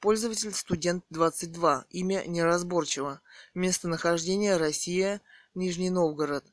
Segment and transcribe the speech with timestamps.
[0.00, 1.86] Пользователь студент 22.
[1.90, 3.20] Имя неразборчиво.
[3.54, 5.22] Местонахождение Россия,
[5.54, 6.44] Нижний Новгород.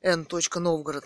[0.00, 0.26] Н.
[0.56, 1.04] Новгород.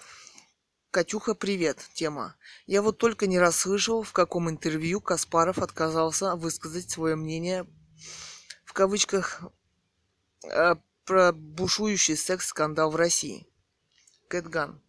[0.90, 1.78] Катюха, привет.
[1.94, 2.36] Тема.
[2.66, 7.66] Я вот только не раз слышал, в каком интервью Каспаров отказался высказать свое мнение
[8.68, 9.42] в кавычках
[10.44, 13.46] э, про бушующий секс-скандал в России.
[14.28, 14.82] Кэтган.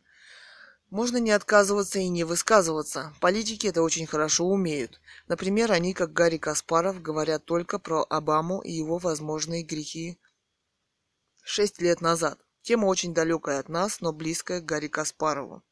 [0.90, 3.14] Можно не отказываться и не высказываться.
[3.22, 5.00] Политики это очень хорошо умеют.
[5.28, 10.20] Например, они, как Гарри Каспаров, говорят только про Обаму и его возможные грехи
[11.50, 12.40] шесть лет назад.
[12.62, 15.64] Тема очень далекая от нас, но близкая к Гарри Каспарову.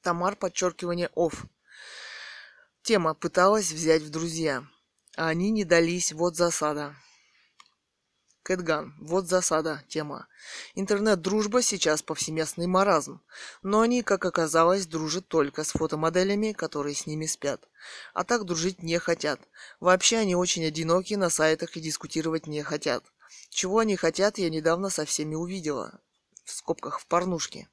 [0.00, 1.46] Тамар, подчеркивание оф.
[2.82, 4.64] Тема пыталась взять в друзья.
[5.16, 6.94] А они не дались, вот засада.
[8.44, 8.94] Кэтган.
[9.00, 9.82] Вот засада.
[9.88, 10.28] Тема.
[10.74, 13.22] Интернет-дружба сейчас повсеместный маразм.
[13.62, 17.66] Но они, как оказалось, дружат только с фотомоделями, которые с ними спят.
[18.12, 19.40] А так дружить не хотят.
[19.80, 23.02] Вообще они очень одиноки на сайтах и дискутировать не хотят.
[23.48, 26.00] Чего они хотят, я недавно со всеми увидела.
[26.44, 27.68] В скобках в порнушке.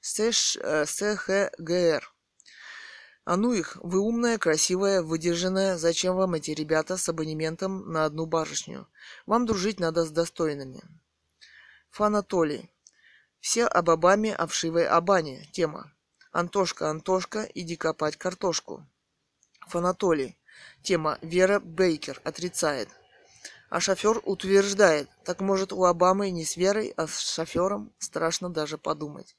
[0.00, 0.88] СХГР.
[3.24, 8.26] А ну их, вы умная, красивая, выдержанная, зачем вам эти ребята с абонементом на одну
[8.26, 8.88] барышню?
[9.26, 10.82] Вам дружить надо с достойными.
[11.90, 12.72] Фанатолий.
[13.38, 15.46] Все об Обаме, о вшивой Абане.
[15.52, 15.92] Тема.
[16.32, 18.86] Антошка, Антошка, иди копать картошку.
[19.68, 20.36] Фанатолий.
[20.82, 21.18] Тема.
[21.22, 22.88] Вера Бейкер отрицает.
[23.68, 25.08] А шофер утверждает.
[25.24, 29.36] Так может у Обамы не с Верой, а с шофером страшно даже подумать.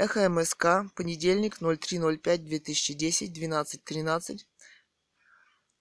[0.00, 4.46] Эхо МСК, понедельник, 03.05.2010, 12.13.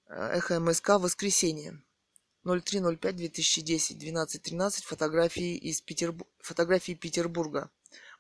[0.10, 1.82] Эхо МСК, воскресенье.
[2.44, 4.84] 03.05.2010, 12.13.
[4.84, 6.28] Фотографии из Петербу...
[6.40, 7.72] фотографии Петербурга.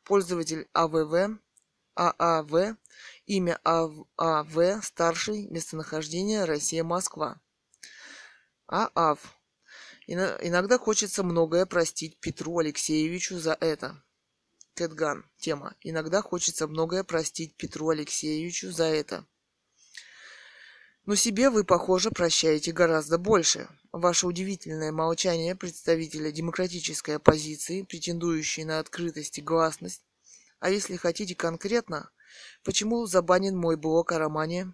[0.05, 1.37] Пользователь АВВ,
[1.95, 2.77] ААВ,
[3.25, 7.41] имя АВ, старший, местонахождение Россия, Москва.
[8.67, 9.19] ААВ.
[10.07, 14.01] Иногда хочется многое простить Петру Алексеевичу за это.
[14.79, 15.25] Кэтган.
[15.37, 15.75] Тема.
[15.81, 19.25] Иногда хочется многое простить Петру Алексеевичу за это.
[21.05, 23.67] Но себе вы, похоже, прощаете гораздо больше.
[23.91, 30.01] Ваше удивительное молчание представителя демократической оппозиции, претендующей на открытость и гласность.
[30.61, 32.09] А если хотите конкретно,
[32.63, 34.73] почему забанен мой блог о романе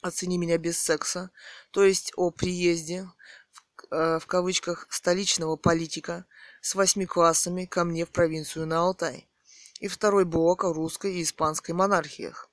[0.00, 1.32] «Оцени меня без секса»,
[1.72, 3.10] то есть о приезде,
[3.50, 6.24] в, э, в кавычках, столичного политика–
[6.60, 9.28] с восьми классами ко мне в провинцию на Алтай
[9.80, 12.50] и второй блок о русской и испанской монархиях.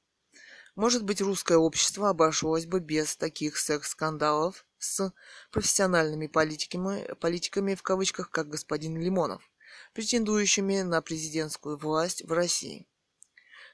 [0.76, 5.14] Может быть, русское общество обошлось бы без таких секс-скандалов с
[5.52, 9.50] профессиональными политиками, политиками в кавычках, как господин Лимонов,
[9.94, 12.86] претендующими на президентскую власть в России.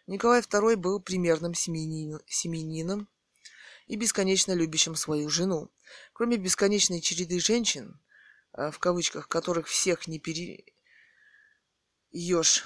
[0.06, 3.08] Николай II был примерным семенином
[3.88, 5.70] и бесконечно любящим свою жену.
[6.14, 8.00] Кроме бесконечной череды женщин,
[8.54, 10.64] в кавычках, которых всех не пере...
[12.12, 12.66] Ешь.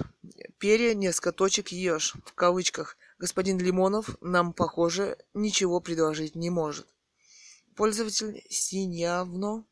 [0.57, 2.16] Перья, несколько точек ешь.
[2.25, 2.97] В кавычках.
[3.19, 6.88] Господин Лимонов нам, похоже, ничего предложить не может.
[7.75, 9.66] Пользователь Синявно.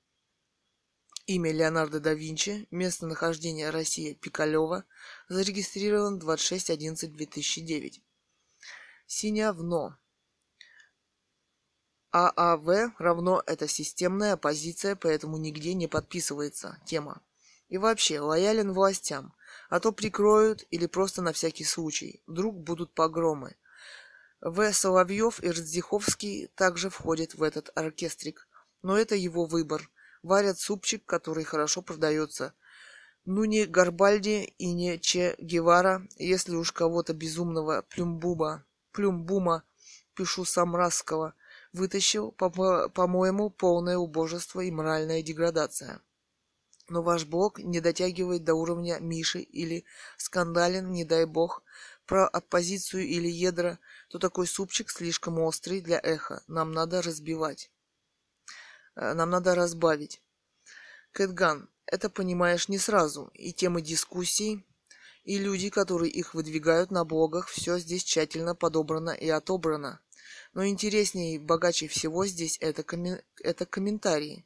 [1.26, 2.68] Имя Леонардо да Винчи.
[2.70, 4.86] Местонахождение Россия Пикалева.
[5.28, 8.02] Зарегистрирован 26.11.2009.
[9.08, 9.98] Синявно.
[12.14, 17.24] ААВ равно это системная оппозиция, поэтому нигде не подписывается тема.
[17.70, 19.34] И вообще, лоялен властям,
[19.68, 22.22] а то прикроют или просто на всякий случай.
[22.28, 23.56] Вдруг будут погромы.
[24.42, 24.72] В.
[24.74, 28.48] Соловьев и Рздиховский также входят в этот оркестрик.
[28.84, 29.90] Но это его выбор.
[30.22, 32.54] Варят супчик, который хорошо продается.
[33.26, 39.64] Ну не Гарбальди и не Че Гевара, если уж кого-то безумного плюмбуба, плюмбума,
[40.14, 41.34] пишу Самрасского–
[41.74, 46.02] вытащил, по-моему, полное убожество и моральная деградация.
[46.90, 49.86] Но ваш блог не дотягивает до уровня Миши или
[50.18, 51.64] скандален, не дай бог,
[52.06, 53.80] про оппозицию или ядра,
[54.10, 56.44] то такой супчик слишком острый для эха.
[56.48, 57.72] Нам надо разбивать.
[58.96, 60.22] Э, нам надо разбавить.
[61.14, 63.32] Кэтган, это понимаешь не сразу.
[63.34, 64.66] И темы дискуссий,
[65.24, 70.02] и люди, которые их выдвигают на блогах, все здесь тщательно подобрано и отобрано.
[70.54, 73.22] Но интереснее и богаче всего здесь это, коммен...
[73.42, 74.46] это комментарии.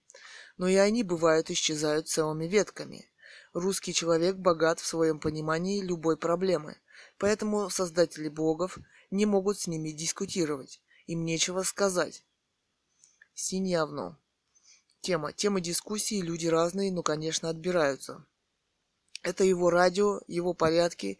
[0.57, 3.09] Но и они бывают исчезают целыми ветками.
[3.53, 6.77] Русский человек богат в своем понимании любой проблемы,
[7.17, 8.77] поэтому создатели блогов
[9.11, 10.81] не могут с ними дискутировать.
[11.05, 12.23] Им нечего сказать.
[13.33, 14.17] Синьявно.
[15.01, 15.31] Тема.
[15.31, 18.25] Темы дискуссии люди разные, но, конечно, отбираются.
[19.23, 21.19] Это его радио, его порядки,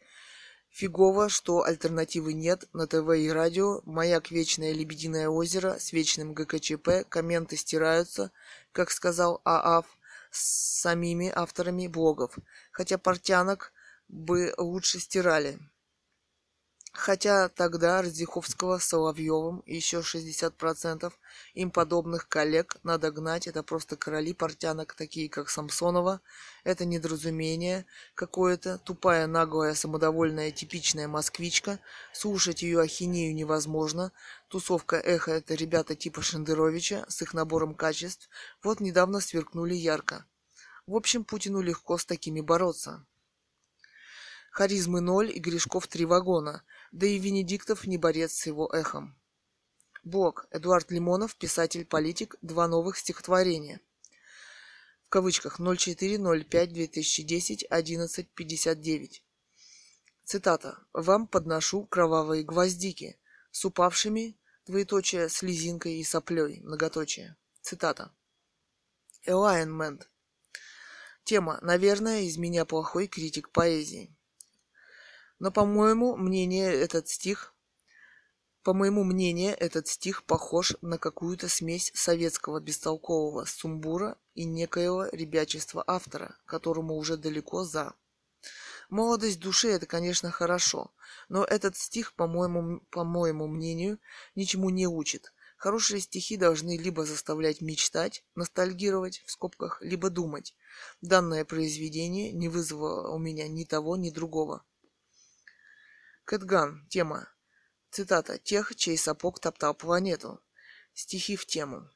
[0.69, 2.65] Фигово, что альтернативы нет.
[2.73, 4.31] На ТВ и радио, маяк.
[4.31, 8.31] Вечное Лебединое озеро с вечным ГКЧП, комменты стираются,
[8.71, 9.85] как сказал ААФ,
[10.29, 12.37] с самими авторами блогов,
[12.71, 13.71] хотя портянок
[14.07, 15.57] бы лучше стирали.
[16.99, 21.13] Хотя тогда Радзиховского, Соловьевым и еще 60%
[21.53, 26.21] им подобных коллег надо гнать, это просто короли портянок, такие как Самсонова.
[26.63, 27.85] Это недоразумение
[28.15, 31.79] какое-то, тупая, наглая, самодовольная, типичная москвичка.
[32.13, 34.11] Слушать ее ахинею невозможно.
[34.47, 38.27] Тусовка эхо это ребята типа Шендеровича с их набором качеств.
[38.63, 40.25] Вот недавно сверкнули ярко.
[40.87, 43.05] В общем, Путину легко с такими бороться.
[44.49, 49.17] Харизмы ноль и грешков три вагона– да и Венедиктов не борец с его эхом.
[50.03, 50.47] Блок.
[50.51, 53.79] Эдуард Лимонов, писатель-политик, два новых стихотворения.
[55.03, 59.21] В кавычках 04.05.2010, 11.59.
[60.23, 60.79] Цитата.
[60.91, 63.19] «Вам подношу кровавые гвоздики
[63.51, 64.35] с упавшими,
[64.65, 67.37] двоеточие, слезинкой и соплей, многоточие».
[67.61, 68.11] Цитата.
[69.25, 70.05] Alignment.
[71.23, 71.59] Тема.
[71.61, 74.16] Наверное, из меня плохой критик поэзии.
[75.39, 77.53] Но, по-моему, мнение этот стих,
[78.63, 85.83] по моему мнению, этот стих похож на какую-то смесь советского бестолкового сумбура и некоего ребячества
[85.87, 87.93] автора, которому уже далеко за.
[88.89, 90.91] Молодость души– это, конечно, хорошо,
[91.29, 93.99] но этот стих, по моему, по моему мнению,
[94.35, 95.33] ничему не учит.
[95.57, 100.55] Хорошие стихи должны либо заставлять мечтать, ностальгировать, в скобках, либо думать.
[101.01, 104.63] Данное произведение не вызвало у меня ни того, ни другого.
[106.27, 106.85] Кэтган.
[106.89, 107.29] Тема.
[107.89, 108.37] Цитата.
[108.37, 110.41] Тех, чей сапог топтал планету.
[110.93, 111.89] Стихи в тему.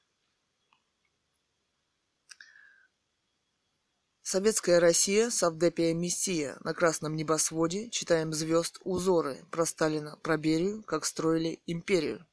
[4.22, 6.56] Советская Россия, Савдепия Мессия.
[6.62, 9.44] На красном небосводе читаем звезд узоры.
[9.52, 12.26] Про Сталина, про Берию, как строили империю.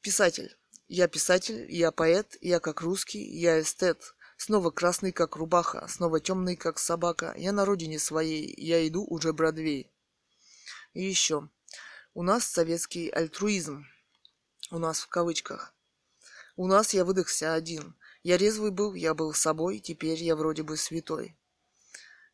[0.00, 0.58] Писатель.
[0.88, 4.16] Я писатель, я поэт, я как русский, я эстет.
[4.36, 7.32] Снова красный, как рубаха, снова темный, как собака.
[7.36, 9.92] Я на родине своей, я иду уже Бродвей.
[10.96, 11.50] И еще.
[12.14, 13.84] У нас советский альтруизм.
[14.70, 15.74] У нас в кавычках.
[16.56, 17.94] У нас я выдохся один.
[18.22, 21.36] Я резвый был, я был собой, теперь я вроде бы святой.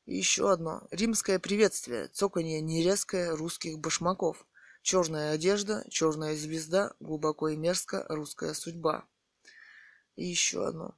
[0.07, 0.87] И еще одно.
[0.93, 2.07] Римское приветствие.
[2.07, 4.47] Цоканье нерезкое русских башмаков.
[4.83, 9.05] Черная одежда, черная звезда, глубоко и мерзко русская судьба.
[10.15, 10.95] И еще одно.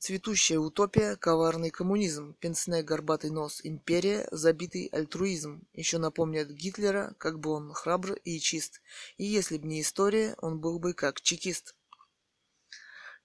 [0.00, 5.66] Цветущая утопия, коварный коммунизм, пенсне горбатый нос, империя, забитый альтруизм.
[5.72, 8.80] Еще напомнят Гитлера, как бы он храбр и чист.
[9.16, 11.74] И если б не история, он был бы как чекист.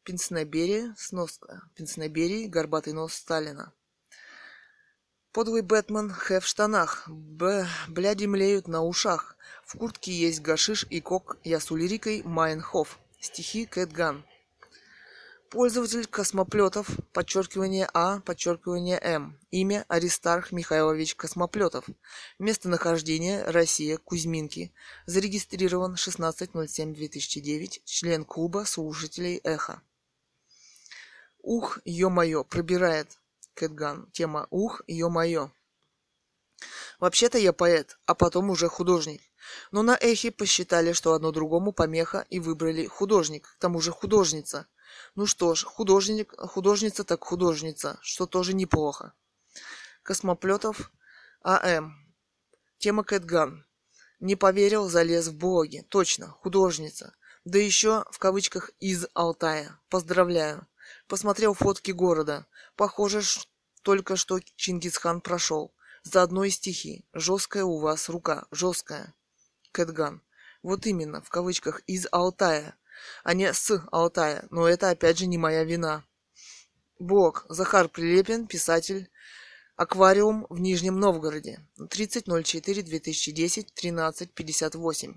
[0.03, 1.61] Пенснеберия, сноска.
[1.75, 3.71] Пенснеберий, горбатый нос Сталина.
[5.31, 7.07] Подлый Бэтмен, Х в штанах.
[7.07, 9.37] Б, бляди млеют на ушах.
[9.63, 11.37] В куртке есть гашиш и кок.
[11.43, 12.99] Я с улирикой Майнхоф.
[13.19, 14.25] Стихи Кэтган.
[15.53, 19.39] Пользователь Космоплетов, подчеркивание А, подчеркивание М.
[19.51, 21.85] Имя Аристарх Михайлович Космоплетов.
[22.39, 24.73] Местонахождение Россия, Кузьминки.
[25.05, 27.81] Зарегистрирован 16.07.2009.
[27.85, 29.83] Член клуба слушателей Эхо.
[31.43, 33.19] Ух, ё-моё, пробирает.
[33.53, 34.09] Кэтган.
[34.11, 35.51] Тема Ух, ё-моё.
[36.99, 39.21] Вообще-то я поэт, а потом уже художник.
[39.71, 44.65] Но на Эхе посчитали, что одно другому помеха и выбрали художник, к тому же художница.
[45.15, 49.13] Ну что ж, художник, художница так художница, что тоже неплохо.
[50.01, 50.91] Космоплетов
[51.41, 51.93] А.М.
[52.79, 53.65] Тема Кэтган.
[54.19, 55.85] Не поверил, залез в блоги.
[55.89, 57.13] Точно, художница.
[57.45, 59.79] Да еще в кавычках из Алтая.
[59.89, 60.67] Поздравляю.
[61.07, 62.47] Посмотрел фотки города.
[62.75, 63.21] Похоже,
[63.83, 65.75] только что Чингисхан прошел.
[66.03, 67.05] Заодно и стихи.
[67.13, 68.47] Жесткая у вас рука.
[68.51, 69.13] Жесткая.
[69.71, 70.23] Кэтган.
[70.63, 72.77] Вот именно, в кавычках, из Алтая
[73.23, 74.47] а не с Алтая.
[74.49, 76.03] Но это опять же не моя вина.
[76.99, 77.45] Бог.
[77.49, 79.09] Захар Прилепин, писатель.
[79.75, 81.67] Аквариум в Нижнем Новгороде.
[81.79, 85.15] 30.04.2010, 13.58.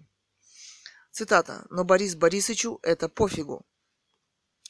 [1.12, 1.66] Цитата.
[1.70, 3.66] Но Борис Борисовичу это пофигу.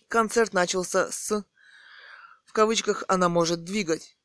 [0.09, 1.45] Концерт начался с...
[2.45, 4.16] В кавычках она может двигать.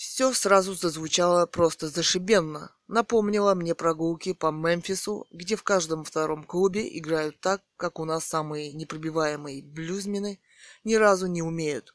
[0.00, 2.74] Все сразу зазвучало просто зашибенно.
[2.88, 8.24] Напомнило мне прогулки по Мемфису, где в каждом втором клубе играют так, как у нас
[8.24, 10.40] самые непробиваемые блюзмены
[10.84, 11.94] ни разу не умеют.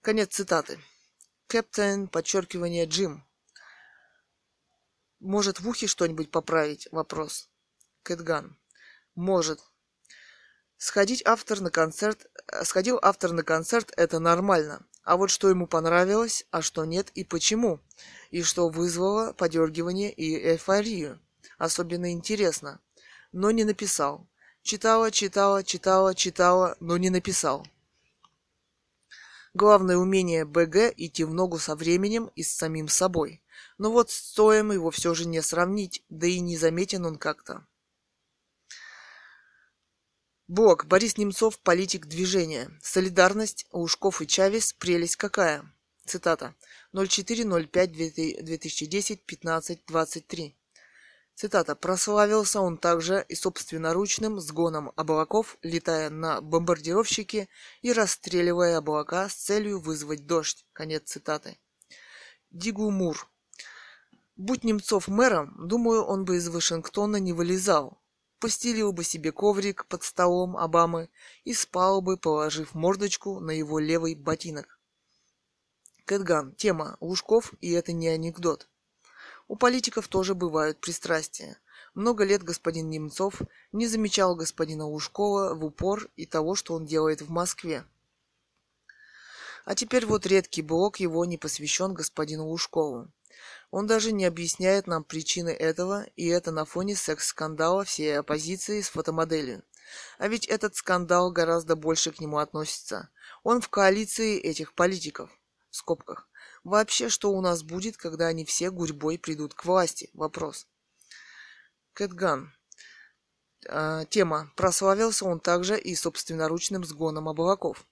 [0.00, 0.80] Конец цитаты.
[1.46, 3.24] Кэптен, подчеркивание Джим.
[5.20, 6.88] Может в ухе что-нибудь поправить?
[6.90, 7.48] Вопрос.
[8.02, 8.58] Кэтган.
[9.14, 9.60] Может.
[10.78, 12.26] Сходить автор на концерт,
[12.64, 14.84] сходил автор на концерт, это нормально.
[15.04, 17.78] А вот что ему понравилось, а что нет и почему,
[18.30, 21.20] и что вызвало подергивание и эйфорию.
[21.58, 22.80] Особенно интересно.
[23.30, 24.26] Но не написал.
[24.62, 27.66] Читала, читала, читала, читала, но не написал.
[29.52, 33.42] Главное умение БГ идти в ногу со временем и с самим собой.
[33.76, 37.66] Но вот стоим его все же не сравнить, да и не заметен он как-то.
[40.54, 40.86] Блок.
[40.86, 42.70] Борис Немцов, политик движения.
[42.80, 45.64] Солидарность, Лужков и Чавес, прелесть какая?
[46.06, 46.54] Цитата.
[46.94, 50.54] 04.05.2010, 15.23.
[51.34, 51.74] Цитата.
[51.74, 57.48] «Прославился он также и собственноручным сгоном облаков, летая на бомбардировщике
[57.82, 60.64] и расстреливая облака с целью вызвать дождь».
[60.72, 61.58] Конец цитаты.
[62.52, 63.28] Дигумур.
[64.36, 68.03] Будь Немцов мэром, думаю, он бы из Вашингтона не вылезал.
[68.44, 71.08] Постелил бы себе коврик под столом Обамы
[71.44, 74.78] и спал бы, положив мордочку на его левый ботинок.
[76.04, 76.54] Кэтган.
[76.54, 76.98] Тема.
[77.00, 78.68] Лужков, и это не анекдот.
[79.48, 81.56] У политиков тоже бывают пристрастия.
[81.94, 83.40] Много лет господин Немцов
[83.72, 87.86] не замечал господина Лужкова в упор и того, что он делает в Москве.
[89.64, 93.10] А теперь вот редкий блок его не посвящен господину Лужкову.
[93.76, 98.88] Он даже не объясняет нам причины этого, и это на фоне секс-скандала всей оппозиции с
[98.88, 99.64] фотомоделью.
[100.16, 103.10] А ведь этот скандал гораздо больше к нему относится.
[103.42, 105.28] Он в коалиции этих политиков.
[105.70, 106.28] В скобках.
[106.62, 110.08] Вообще, что у нас будет, когда они все гурьбой придут к власти?
[110.12, 110.68] Вопрос.
[111.94, 112.54] Кэтган.
[113.68, 114.52] А, тема.
[114.54, 117.84] Прославился он также и собственноручным сгоном облаков.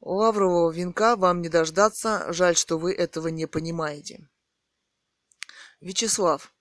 [0.00, 4.28] Лаврового венка вам не дождаться, жаль, что вы этого не понимаете.
[5.80, 6.52] Вячеслав.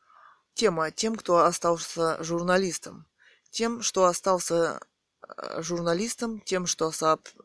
[0.53, 3.07] Тема тем, кто остался журналистом.
[3.49, 4.81] Тем, что остался
[5.27, 6.91] э, журналистом, тем, что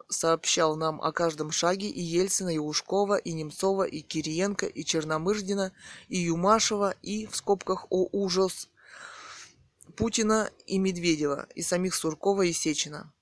[0.09, 5.73] сообщал нам о каждом шаге и Ельцина, и Ушкова, и Немцова, и Кириенко, и Черномырдина,
[6.09, 8.69] и Юмашева, и, в скобках, о ужас,
[9.97, 13.15] Путина и Медведева, и самих Суркова и Сечина.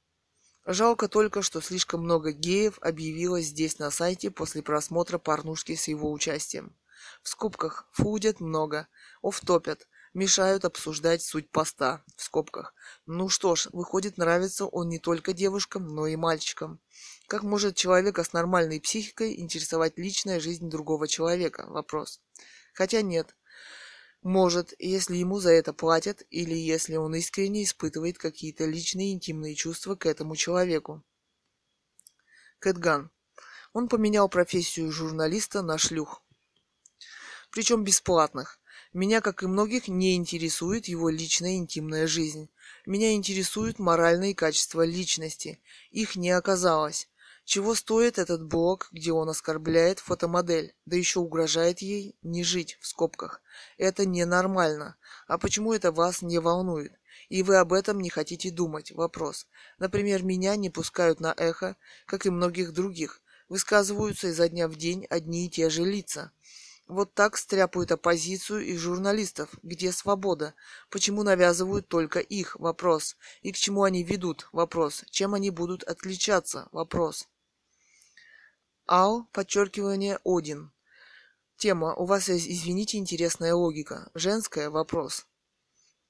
[0.67, 6.11] Жалко только, что слишком много геев объявилось здесь на сайте после просмотра порнушки с его
[6.11, 6.75] участием.
[7.23, 8.89] В скобках фудят много,
[9.23, 12.03] офтопят, мешают обсуждать суть поста.
[12.17, 12.75] В скобках.
[13.07, 16.81] Ну что ж, выходит, нравится он не только девушкам, но и мальчикам.
[17.29, 21.67] Как может человека с нормальной психикой интересовать личная жизнь другого человека?
[21.69, 22.21] Вопрос.
[22.73, 23.37] Хотя нет.
[24.25, 29.95] Может, если ему за это платят, или если он искренне испытывает какие-то личные интимные чувства
[29.95, 31.05] к этому человеку.
[32.59, 33.13] Кэтган.
[33.73, 36.25] Он поменял профессию журналиста на шлюх
[37.55, 38.59] причем бесплатных.
[38.93, 42.51] Меня, как и многих, не интересует его личная интимная жизнь.
[42.85, 45.61] Меня интересуют моральные качества личности.
[45.93, 47.09] Их не оказалось.
[47.45, 52.87] Чего стоит этот блог, где он оскорбляет фотомодель, да еще угрожает ей не жить, в
[52.87, 53.43] скобках.
[53.77, 54.97] Это ненормально.
[55.27, 56.93] А почему это вас не волнует?
[57.29, 58.93] И вы об этом не хотите думать?
[58.93, 59.47] Вопрос.
[59.79, 63.21] Например, меня не пускают на эхо, как и многих других.
[63.51, 66.33] Высказываются изо дня в день одни и те же лица.
[66.87, 69.51] Вот так стряпают оппозицию и журналистов.
[69.63, 70.55] Где свобода?
[70.91, 72.57] Почему навязывают только их?
[72.59, 73.17] Вопрос.
[73.43, 74.49] И к чему они ведут?
[74.53, 75.05] Вопрос.
[75.11, 76.69] Чем они будут отличаться?
[76.73, 77.29] Вопрос.
[78.87, 80.71] Ал, подчеркивание, Один.
[81.57, 81.95] Тема.
[81.95, 84.11] У вас, извините, интересная логика.
[84.15, 84.69] Женская.
[84.69, 85.27] Вопрос.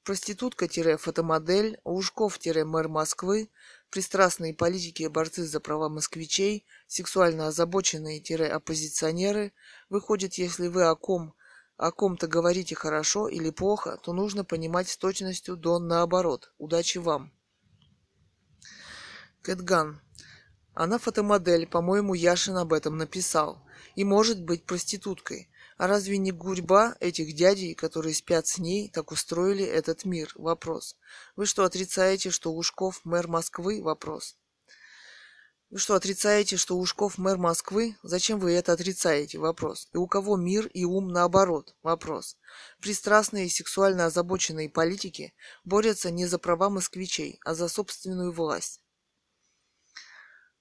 [0.02, 3.49] Проститутка-фотомодель, Лужков-мэр Москвы,
[3.90, 9.52] пристрастные политики и борцы за права москвичей, сексуально озабоченные-оппозиционеры.
[9.88, 11.35] Выходит, если вы о ком
[11.76, 16.52] о ком-то говорите хорошо или плохо, то нужно понимать с точностью до наоборот.
[16.59, 17.33] Удачи вам.
[19.43, 20.00] Кэтган.
[20.75, 23.62] Она фотомодель, по-моему, Яшин об этом написал.
[23.95, 25.49] И может быть проституткой.
[25.76, 30.33] А разве не гурьба этих дядей, которые спят с ней, так устроили этот мир?
[30.35, 30.97] Вопрос.
[31.37, 33.83] Вы что, отрицаете, что Ушков мэр Москвы?
[33.83, 34.37] Вопрос.
[35.71, 37.97] Вы что, отрицаете, что Ушков мэр Москвы?
[38.02, 39.38] Зачем вы это отрицаете?
[39.38, 39.88] Вопрос.
[39.93, 41.75] И у кого мир и ум наоборот?
[41.83, 42.37] Вопрос.
[42.81, 48.84] Пристрастные и сексуально озабоченные политики борются не за права москвичей, а за собственную власть.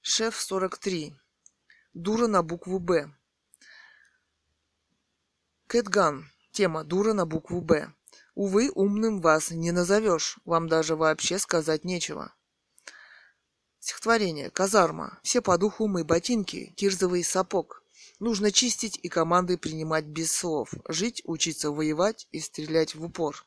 [0.06, 1.16] Шеф 43.
[1.94, 3.10] Дура на букву «Б».
[5.68, 6.30] Кэтган.
[6.52, 7.88] Тема «Дура на букву «Б».
[8.36, 12.36] Увы, умным вас не назовешь, вам даже вообще сказать нечего.
[13.80, 14.50] Стихотворение.
[14.50, 15.22] Казарма.
[15.24, 17.82] Все по духу мы ботинки, кирзовый сапог.
[18.20, 20.74] Нужно чистить и команды принимать без слов.
[20.90, 23.46] Жить, учиться воевать и стрелять в упор.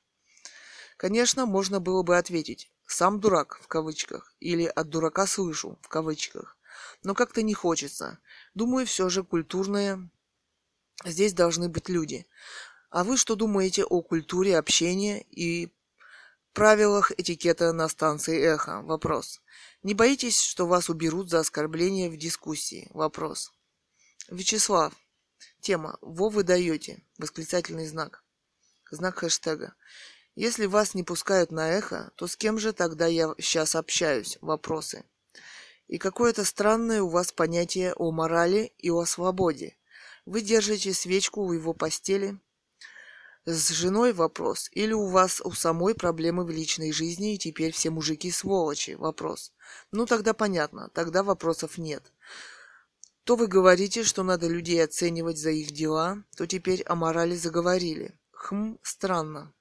[0.97, 6.57] Конечно, можно было бы ответить «сам дурак» в кавычках или «от дурака слышу» в кавычках.
[7.03, 8.19] Но как-то не хочется.
[8.55, 10.09] Думаю, все же культурное
[11.05, 12.27] Здесь должны быть люди.
[12.91, 15.73] А вы что думаете о культуре общения и
[16.53, 18.81] правилах этикета на станции Эхо?
[18.83, 19.43] Вопрос.
[19.83, 22.89] Не боитесь, что вас уберут за оскорбление в дискуссии?
[22.95, 23.53] Вопрос.
[24.29, 24.95] Вячеслав.
[25.61, 25.99] Тема.
[26.01, 27.03] Во вы даете.
[27.19, 28.25] Восклицательный знак.
[28.91, 29.75] Знак хэштега.
[30.37, 34.37] Если вас не пускают на эхо, то с кем же тогда я сейчас общаюсь?
[34.43, 35.05] Вопросы.
[35.89, 39.79] И какое-то странное у вас понятие о морали и о свободе.
[40.27, 42.39] Вы держите свечку у его постели.
[43.47, 44.69] С женой вопрос.
[44.73, 48.91] Или у вас у самой проблемы в личной жизни, и теперь все мужики сволочи?
[48.91, 49.55] Вопрос.
[49.91, 50.91] Ну, тогда понятно.
[50.93, 52.13] Тогда вопросов нет.
[53.25, 58.19] То вы говорите, что надо людей оценивать за их дела, то теперь о морали заговорили.
[58.33, 59.55] Хм, странно.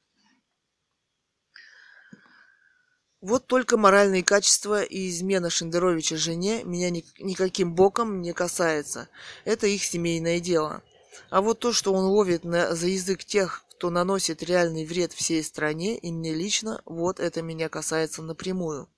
[3.21, 9.09] Вот только моральные качества и измена Шендеровича жене меня ни, никаким боком не касается.
[9.45, 10.83] Это их семейное дело.
[11.29, 15.43] А вот то, что он ловит на, за язык тех, кто наносит реальный вред всей
[15.43, 18.89] стране и мне лично, вот это меня касается напрямую.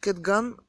[0.00, 0.60] Кэтган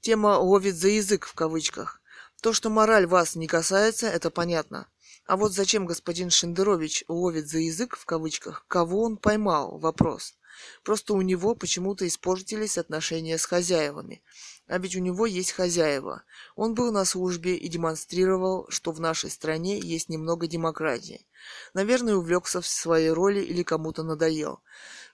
[0.00, 2.00] тема ловит за язык в кавычках.
[2.42, 4.88] То, что мораль вас не касается, это понятно.
[5.26, 9.78] А вот зачем господин Шендерович ловит за язык в кавычках, кого он поймал?
[9.78, 10.34] Вопрос.
[10.82, 14.22] Просто у него почему-то испортились отношения с хозяевами.
[14.66, 16.22] А ведь у него есть хозяева.
[16.54, 21.26] Он был на службе и демонстрировал, что в нашей стране есть немного демократии.
[21.74, 24.62] Наверное, увлекся в своей роли или кому-то надоел.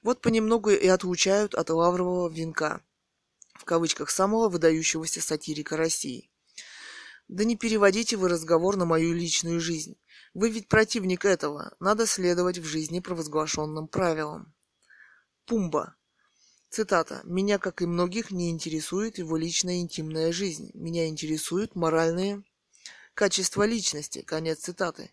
[0.03, 2.83] Вот понемногу и отлучают от лаврового венка,
[3.55, 6.31] в кавычках, самого выдающегося сатирика России.
[7.29, 9.97] Да не переводите вы разговор на мою личную жизнь.
[10.35, 11.75] Вы ведь противник этого.
[11.81, 14.55] Надо следовать в жизни провозглашенным правилам.
[15.47, 15.95] Пумба.
[16.71, 17.21] Цитата.
[17.23, 20.73] «Меня, как и многих, не интересует его личная интимная жизнь.
[20.75, 22.43] Меня интересуют моральные
[23.15, 24.23] качества личности».
[24.23, 25.13] Конец цитаты.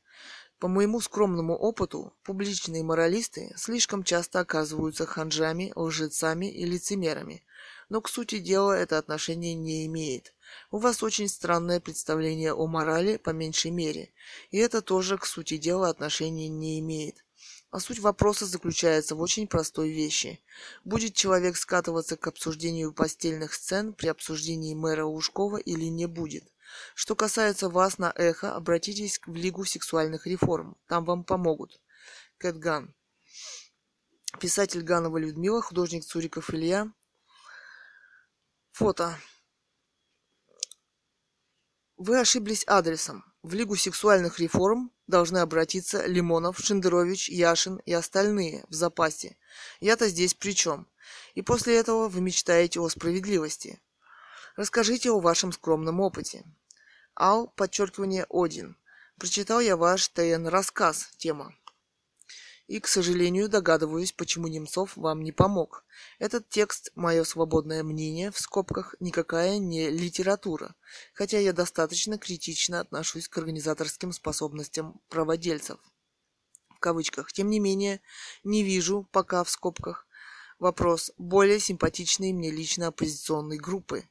[0.58, 7.46] По моему скромному опыту, публичные моралисты слишком часто оказываются ханжами, лжецами и лицемерами.
[7.90, 10.34] Но к сути дела это отношение не имеет.
[10.72, 14.12] У вас очень странное представление о морали, по меньшей мере.
[14.50, 17.24] И это тоже к сути дела отношения не имеет.
[17.74, 20.40] А суть вопроса заключается в очень простой вещи.
[20.84, 26.44] Будет человек скатываться к обсуждению постельных сцен при обсуждении мэра Ушкова или не будет?
[26.94, 30.78] Что касается вас на эхо, обратитесь в Лигу сексуальных реформ.
[30.88, 31.82] Там вам помогут.
[32.38, 32.94] Кэтган.
[34.40, 36.94] Писатель Ганова Людмила, художник Цуриков Илья.
[38.74, 39.18] Фото.
[41.98, 43.33] Вы ошиблись адресом.
[43.44, 49.36] В Лигу сексуальных реформ должны обратиться Лимонов, Шендерович, Яшин и остальные в запасе.
[49.82, 50.88] Я-то здесь при чем?
[51.36, 53.82] И после этого вы мечтаете о справедливости.
[54.56, 56.46] Расскажите о вашем скромном опыте.
[57.20, 58.78] Ал, подчеркивание, Один.
[59.20, 61.54] Прочитал я ваш ТН рассказ, тема.
[62.68, 65.86] И, к сожалению, догадываюсь, почему Немцов вам не помог.
[66.18, 70.74] Этот текст– мое свободное мнение, в скобках, никакая не литература,
[71.14, 75.78] хотя я достаточно критично отношусь к организаторским способностям праводельцев.
[76.70, 77.34] В кавычках.
[77.34, 78.02] Тем не менее,
[78.44, 80.08] не вижу, пока в скобках,
[80.58, 84.06] вопрос более симпатичной мне лично оппозиционной группы.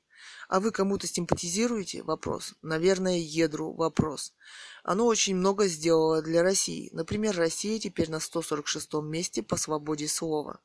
[0.48, 2.02] А вы кому-то симпатизируете?
[2.02, 2.55] Вопрос.
[2.62, 3.72] Наверное, Едру.
[3.72, 4.35] Вопрос.
[4.83, 6.90] Оно очень много сделало для России.
[6.92, 10.61] Например, Россия теперь на 146-м месте по свободе слова.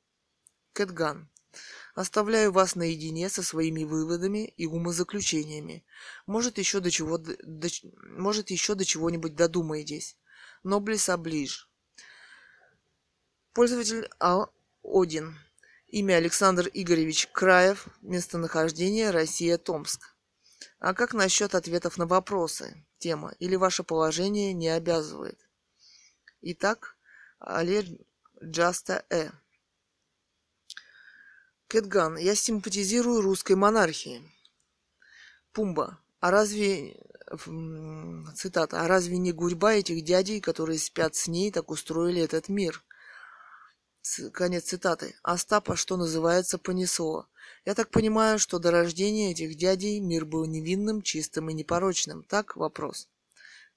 [0.74, 1.30] Кэтган.
[1.96, 5.84] Оставляю вас наедине со своими выводами и умозаключениями.
[6.28, 7.68] Может, еще до чего, до,
[8.04, 10.18] может, еще до чего-нибудь додумаетесь.
[10.64, 11.68] Ноблес оближ.
[13.54, 14.48] Пользователь А.
[14.84, 15.36] Один.
[15.90, 17.88] Имя Александр Игоревич Краев.
[18.02, 20.16] Местонахождение Россия, Томск.
[20.80, 22.86] А как насчет ответов на вопросы?
[22.98, 23.34] Тема.
[23.40, 25.40] Или ваше положение не обязывает?
[26.42, 26.98] Итак,
[27.40, 27.86] Олег
[28.44, 29.30] Джаста Э.
[31.70, 32.18] Кэтган.
[32.18, 34.30] Я симпатизирую русской монархии.
[35.54, 36.02] Пумба.
[36.20, 37.02] А разве
[38.36, 42.84] цитата, а разве не гурьба этих дядей, которые спят с ней, так устроили этот мир?
[44.34, 45.16] Конец цитаты.
[45.24, 47.28] Остапа, что называется, понесло.
[47.66, 52.24] Я так понимаю, что до рождения этих дядей мир был невинным, чистым и непорочным.
[52.24, 53.10] Так вопрос.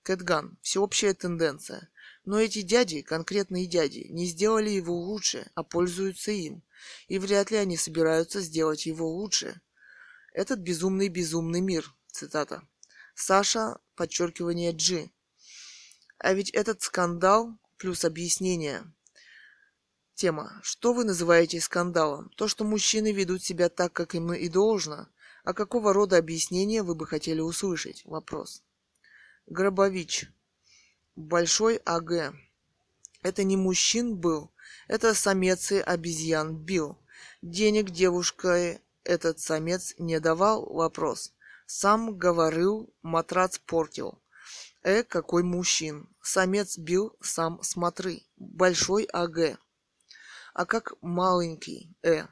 [0.02, 0.58] Кэтган.
[0.62, 1.88] Всеобщая тенденция.
[2.24, 6.62] Но эти дяди, конкретные дяди, не сделали его лучше, а пользуются им.
[7.08, 9.60] И вряд ли они собираются сделать его лучше.
[10.32, 11.92] Этот безумный-безумный мир.
[12.12, 12.62] Цитата.
[13.14, 15.10] Саша, подчеркивание G.
[16.18, 18.84] А ведь этот скандал плюс объяснение
[20.20, 20.60] Тема.
[20.62, 22.28] Что вы называете скандалом?
[22.36, 25.08] То, что мужчины ведут себя так, как им и должно?
[25.44, 28.02] А какого рода объяснение вы бы хотели услышать?
[28.04, 28.62] Вопрос.
[29.46, 30.30] Гробович.
[31.16, 32.34] Большой АГ.
[33.22, 34.50] Это не мужчин был,
[34.88, 36.98] это самец и обезьян бил.
[37.40, 40.70] Денег девушка этот самец не давал?
[40.70, 41.32] Вопрос.
[41.64, 44.20] Сам говорил, матрац портил.
[44.82, 46.10] Э, какой мужчин.
[46.20, 48.20] Самец бил, сам смотры.
[48.36, 49.58] Большой АГ
[50.54, 52.26] а как маленький Э.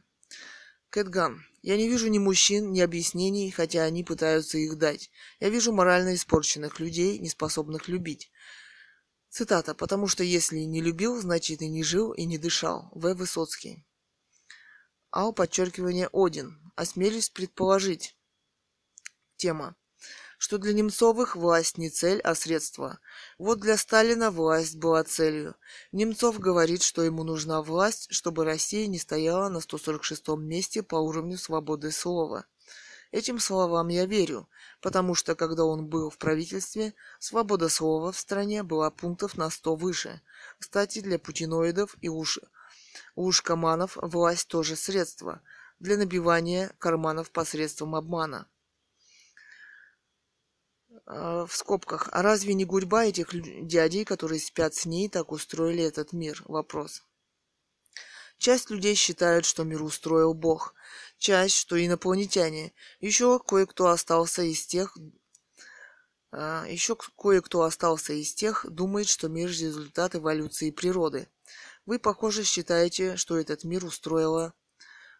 [0.91, 1.45] Кэтган.
[1.63, 5.11] Я не вижу ни мужчин, ни объяснений, хотя они пытаются их дать.
[5.41, 8.31] Я вижу морально испорченных людей, не способных любить.
[9.29, 9.75] Цитата.
[9.75, 12.91] «Потому что если не любил, значит и не жил, и не дышал».
[12.93, 13.15] В.
[13.15, 13.85] Высоцкий.
[15.11, 16.73] Ау, подчеркивание Один.
[16.77, 18.17] Осмелюсь предположить.
[19.37, 19.77] Тема
[20.39, 23.01] что для Немцовых власть не цель, а средство.
[23.39, 25.57] Вот для Сталина власть была целью.
[25.93, 31.37] Немцов говорит, что ему нужна власть, чтобы Россия не стояла на 146-м месте по уровню
[31.37, 32.47] свободы слова.
[33.11, 34.49] Этим словам я верю,
[34.81, 39.75] потому что когда он был в правительстве, свобода слова в стране была пунктов на 100
[39.77, 40.21] выше.
[40.59, 42.39] Кстати, для путиноидов и уж,
[43.17, 45.41] ушкоманов власть тоже средство
[45.81, 48.47] для набивания карманов посредством обмана.
[51.07, 53.29] А, в скобках, а разве не гурьба этих
[53.67, 56.43] дядей, которые спят с ней, так устроили этот мир?
[56.47, 57.03] Вопрос.
[58.39, 60.75] Часть людей считают, что мир устроил Бог,
[61.19, 62.73] часть, что инопланетяне.
[63.01, 64.97] Еще кое-кто остался из тех,
[66.31, 71.29] а, еще кое-кто остался из тех, думает, что мир– результат эволюции природы.
[71.87, 74.55] Вы, похоже, считаете, что этот мир устроила,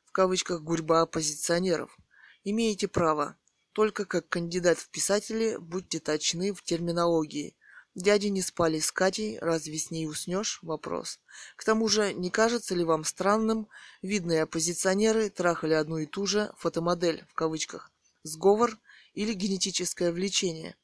[0.05, 1.97] в кавычках, гурьба оппозиционеров.
[2.45, 3.37] Имеете право.
[3.73, 7.57] Только как кандидат в писатели будьте точны в терминологии.
[7.95, 10.61] Дяди не спали с Катей, разве с ней уснешь?
[10.63, 11.19] Вопрос.
[11.57, 13.69] К тому же, не кажется ли вам странным,
[14.03, 17.91] видные оппозиционеры трахали одну и ту же фотомодель, в кавычках,
[18.23, 18.79] сговор
[19.15, 20.77] или генетическое влечение?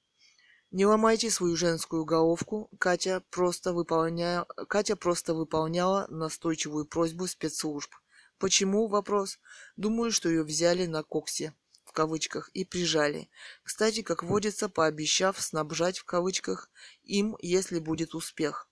[0.73, 4.44] Не ломайте свою женскую головку, Катя просто, выполняя...
[4.68, 7.94] Катя просто выполняла настойчивую просьбу спецслужб.
[8.38, 8.88] Почему?
[8.88, 9.38] Вопрос.
[9.77, 11.55] Думаю, что ее взяли на коксе
[11.94, 13.30] кавычках и прижали.
[13.62, 16.68] Кстати, как водится, пообещав снабжать в кавычках
[17.04, 18.68] им, если будет успех.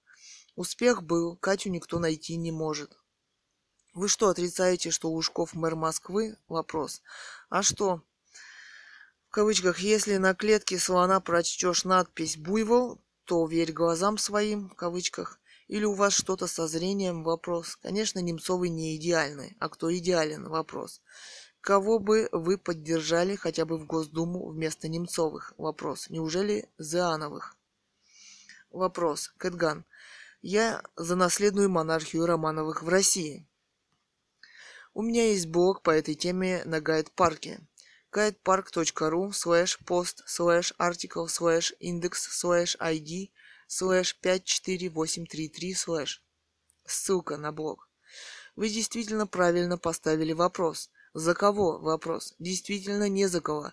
[0.54, 2.92] Успех был, Катю никто найти не может.
[3.94, 6.37] Вы что, отрицаете, что Лужков мэр Москвы?
[6.48, 7.02] Вопрос.
[7.48, 8.02] А что?
[9.28, 15.38] В кавычках, если на клетке слона прочтешь надпись «Буйвол», то верь глазам своим, в кавычках.
[15.68, 17.22] Или у вас что-то со зрением?
[17.24, 17.76] Вопрос.
[17.76, 19.56] Конечно, Немцовы не идеальны.
[19.58, 20.48] А кто идеален?
[20.48, 21.00] Вопрос.
[21.62, 25.55] Кого бы вы поддержали хотя бы в Госдуму вместо Немцовых?
[25.59, 26.11] Вопрос.
[26.11, 27.57] Неужели Зиановых?
[28.70, 29.33] Вопрос.
[29.38, 29.85] Кэтган.
[30.40, 33.46] Я за наследную монархию Романовых в России.
[34.92, 37.61] У меня есть блог по этой теме на Гайд-парке.
[38.12, 43.31] guidepark.ru slash post slash article slash index slash id
[43.68, 46.18] slash 54833 slash.
[46.85, 47.88] Ссылка на блог.
[48.57, 50.90] Вы действительно правильно поставили вопрос.
[51.14, 52.35] За кого вопрос?
[52.38, 53.72] Действительно не за кого.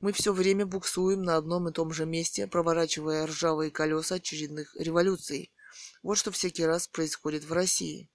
[0.00, 5.50] Мы все время буксуем на одном и том же месте, проворачивая ржавые колеса очередных революций.
[6.02, 8.10] Вот что всякий раз происходит в России.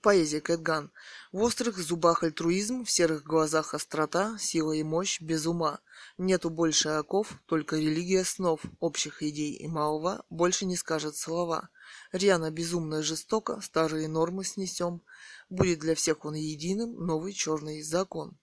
[0.00, 0.90] Поэзия Кэтган.
[1.32, 5.80] В острых зубах альтруизм, в серых глазах острота, сила и мощь без ума.
[6.16, 11.68] Нету больше оков, только религия снов, общих идей и малого больше не скажет слова.
[12.12, 15.02] Рьяно безумно жестоко, старые нормы снесем.
[15.48, 18.38] Будет для всех он единым, новый черный закон.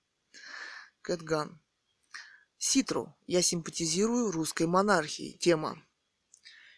[1.02, 1.60] Кэтган.
[2.58, 3.16] Ситру.
[3.28, 5.38] Я симпатизирую русской монархии.
[5.40, 5.78] Тема.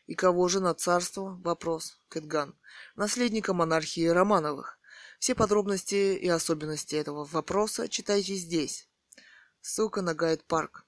[0.06, 1.40] И кого же на царство?
[1.44, 2.00] Вопрос.
[2.10, 2.58] Кэтган.
[2.96, 4.80] Наследника монархии Романовых.
[5.20, 8.90] Все подробности и особенности этого вопроса читайте здесь.
[9.62, 10.86] Ссылка на гайд парк.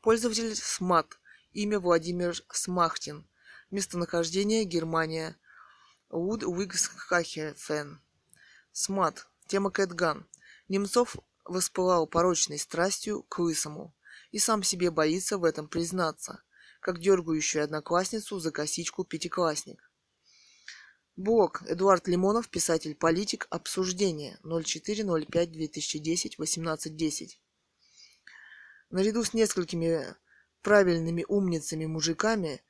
[0.00, 1.18] Пользователь СМАТ.
[1.52, 3.28] Имя Владимир Смахтин.
[3.72, 5.38] Местонахождение Германия.
[6.10, 8.02] Вуд Уигсхахефен.
[8.70, 9.26] СМАТ.
[9.46, 10.28] Тема Кэтган.
[10.68, 13.96] Немцов воспылал порочной страстью к лысому
[14.30, 16.42] и сам себе боится в этом признаться,
[16.80, 19.90] как дергающую одноклассницу за косичку пятиклассник.
[21.16, 21.62] Блог.
[21.66, 23.46] Эдуард Лимонов, писатель-политик.
[23.48, 24.38] Обсуждение.
[24.44, 27.38] 04.05.2010, 18.10.
[28.90, 30.14] Наряду с несколькими
[30.60, 32.60] правильными умницами-мужиками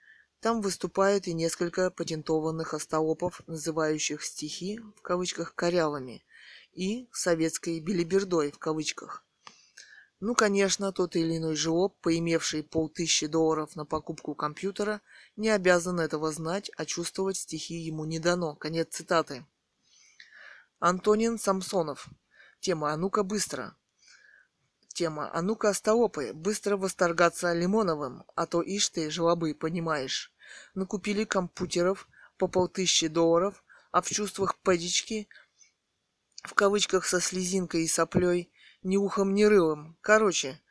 [0.42, 6.24] там выступают и несколько патентованных остолопов, называющих стихи, в кавычках, корявыми,
[6.72, 9.24] и советской билибердой, в кавычках.
[10.18, 15.00] Ну, конечно, тот или иной жлоб, поимевший полтысячи долларов на покупку компьютера,
[15.36, 18.56] не обязан этого знать, а чувствовать стихи ему не дано.
[18.56, 19.46] Конец цитаты.
[20.80, 22.08] Антонин Самсонов.
[22.58, 23.76] Тема «А ну-ка быстро».
[25.02, 30.32] Тема «А ну-ка, остолопы, быстро восторгаться Лимоновым, а то ишь ты, жлобы, понимаешь.
[30.74, 35.28] Накупили компьютеров по полтысячи долларов, а в чувствах пэдички,
[36.44, 38.52] в кавычках со слезинкой и соплей,
[38.84, 39.98] ни ухом, ни рылом.
[40.02, 40.62] Короче,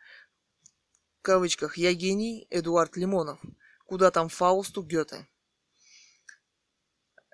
[1.19, 3.41] в кавычках, я гений Эдуард Лимонов.
[3.85, 5.27] Куда там Фаусту Гёте?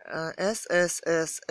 [0.04, 1.48] ССССССР.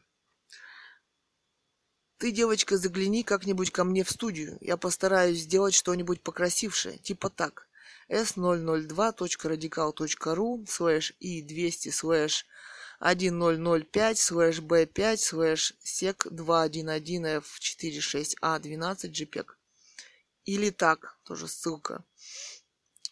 [2.18, 4.58] Ты, девочка, загляни как-нибудь ко мне в студию.
[4.60, 6.98] Я постараюсь сделать что-нибудь покрасившее.
[6.98, 7.66] Типа так.
[8.08, 12.46] s002.radikal.ru слэш и 200 слэш
[13.04, 19.56] 1005 слэш b5 слэш sec 211f46a12 jpeg.
[20.44, 22.04] Или так, тоже ссылка.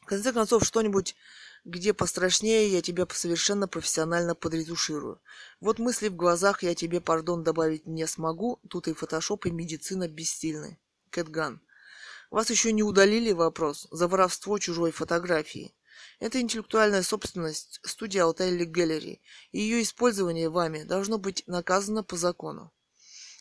[0.03, 1.16] В конце концов, что-нибудь,
[1.64, 5.20] где пострашнее, я тебя совершенно профессионально подретуширую.
[5.61, 8.61] Вот мысли в глазах я тебе, пардон, добавить не смогу.
[8.68, 10.79] Тут и фотошоп, и медицина бессильны.
[11.11, 11.61] Кэтган.
[12.31, 15.74] Вас еще не удалили вопрос за воровство чужой фотографии.
[16.20, 19.20] Это интеллектуальная собственность студии Altai Gallery,
[19.52, 22.72] и ее использование вами должно быть наказано по закону.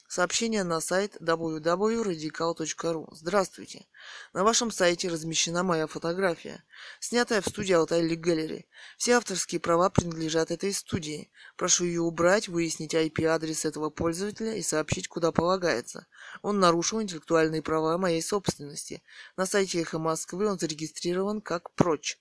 [0.08, 3.08] Сообщение на сайт www.radical.ru.
[3.12, 3.86] Здравствуйте.
[4.34, 6.64] На вашем сайте размещена моя фотография,
[7.00, 8.66] снятая в студии Altai Gallery.
[8.98, 11.30] Все авторские права принадлежат этой студии.
[11.58, 16.08] Прошу ее убрать, выяснить IP-адрес этого пользователя и сообщить, куда полагается.
[16.42, 19.04] Он нарушил интеллектуальные права моей собственности.
[19.38, 22.18] На сайте Эхо Москвы он зарегистрирован как прочь.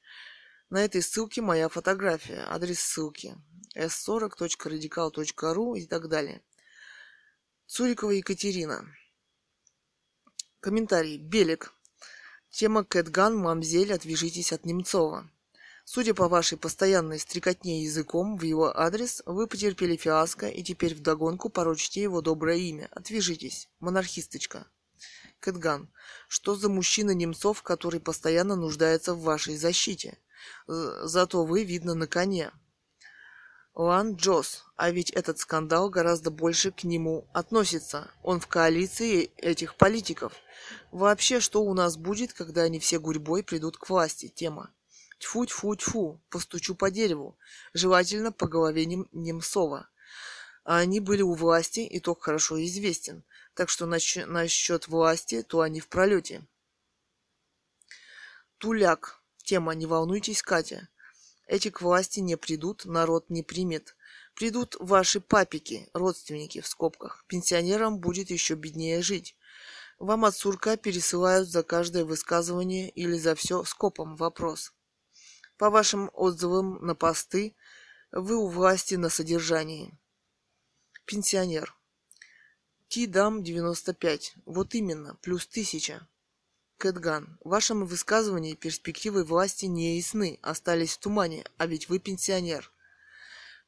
[0.71, 3.35] На этой ссылке моя фотография, адрес ссылки
[3.75, 6.43] s40.radical.ru и так далее.
[7.67, 8.85] Цурикова Екатерина.
[10.61, 11.17] Комментарий.
[11.17, 11.73] Белик.
[12.51, 15.31] Тема Кэтган, мамзель, отвяжитесь от Немцова.
[15.85, 21.49] Судя по вашей постоянной стрекотне языком в его адрес, вы потерпели фиаско и теперь вдогонку
[21.49, 22.89] порочите его доброе имя.
[22.91, 23.71] Отвяжитесь.
[23.81, 24.67] Монархисточка.
[25.41, 25.89] Кэтган.
[26.29, 30.19] Что за мужчина Немцов, который постоянно нуждается в вашей защите?
[30.67, 32.53] Зато вы, видно, на коне.
[33.75, 38.11] Лан Джос, а ведь этот скандал гораздо больше к нему относится.
[38.25, 40.33] Он в коалиции этих политиков.
[40.91, 44.27] Вообще, что у нас будет, когда они все гурьбой придут к власти?
[44.27, 44.73] Тема.
[45.21, 47.39] Тьфу-тьфу-тьфу, постучу по дереву.
[47.73, 49.89] Желательно по голове Нем- Немцова.
[50.65, 53.23] А они были у власти, и ток хорошо известен.
[53.55, 56.45] Так что насчет власти, то они в пролете.
[58.59, 59.21] Туляк.
[59.49, 60.91] Тема «Не волнуйтесь, Катя».
[61.47, 63.97] Эти к власти не придут, народ не примет.
[64.35, 67.25] Придут ваши папики, родственники в скобках.
[67.29, 69.37] Пенсионерам будет еще беднее жить.
[69.99, 74.75] Вам от сурка пересылают за каждое высказывание или за все скопом вопрос.
[75.57, 77.57] По вашим отзывам на посты,
[78.13, 79.99] вы у власти на содержании.
[81.07, 81.75] Пенсионер.
[82.89, 84.35] Ти-дам 95.
[84.45, 86.07] Вот именно, плюс тысяча.
[86.79, 92.73] Кэтган, в вашем высказывании перспективы власти не ясны, остались в тумане, а ведь вы пенсионер.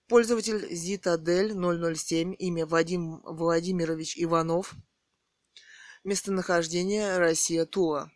[0.07, 4.75] Пользователь Зитадель 007, имя Вадим Владимирович Иванов.
[6.05, 8.13] Местонахождение Россия Тула.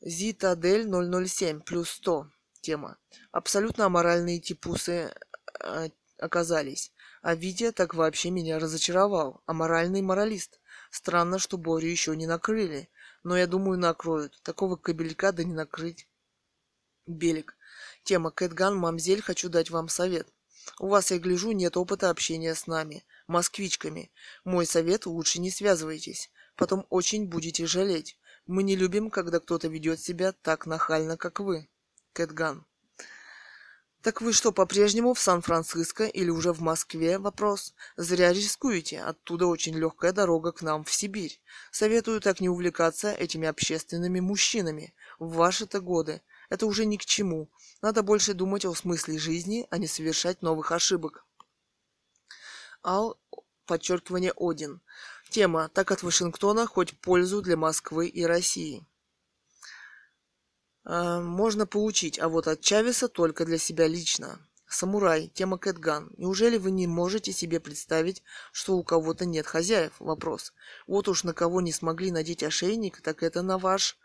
[0.00, 2.28] Зитадель 007 плюс 100.
[2.62, 2.98] Тема.
[3.30, 5.14] Абсолютно аморальные типусы
[5.60, 6.92] э, оказались.
[7.22, 9.42] А Витя так вообще меня разочаровал.
[9.46, 10.60] Аморальный моралист.
[10.90, 12.90] Странно, что Борю еще не накрыли.
[13.22, 14.40] Но я думаю, накроют.
[14.42, 16.08] Такого кабелька да не накрыть.
[17.06, 17.56] Белик.
[18.02, 20.32] Тема Кэтган, мамзель, хочу дать вам совет.
[20.78, 24.10] У вас, я гляжу, нет опыта общения с нами, москвичками.
[24.44, 26.30] Мой совет, лучше не связывайтесь.
[26.56, 28.18] Потом очень будете жалеть.
[28.46, 31.68] Мы не любим, когда кто-то ведет себя так нахально, как вы.
[32.12, 32.66] Кэтган.
[34.02, 37.18] Так вы что, по-прежнему в Сан-Франциско или уже в Москве?
[37.18, 37.74] Вопрос.
[37.98, 39.02] Зря рискуете.
[39.02, 41.38] Оттуда очень легкая дорога к нам в Сибирь.
[41.70, 44.94] Советую так не увлекаться этими общественными мужчинами.
[45.18, 46.22] В ваши-то годы.
[46.48, 47.50] Это уже ни к чему.
[47.82, 51.26] Надо больше думать о смысле жизни, а не совершать новых ошибок.
[52.82, 53.20] Ал,
[53.66, 54.80] подчеркивание Один.
[55.28, 58.86] Тема «Так от Вашингтона хоть пользу для Москвы и России».
[60.84, 64.38] А, можно получить, а вот от Чавеса только для себя лично.
[64.68, 66.12] Самурай, тема Кэтган.
[66.16, 69.92] Неужели вы не можете себе представить, что у кого-то нет хозяев?
[69.98, 70.52] Вопрос.
[70.86, 73.98] Вот уж на кого не смогли надеть ошейник, так это на ваш.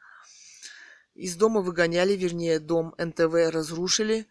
[1.14, 4.28] Из дома выгоняли, вернее, дом НТВ разрушили,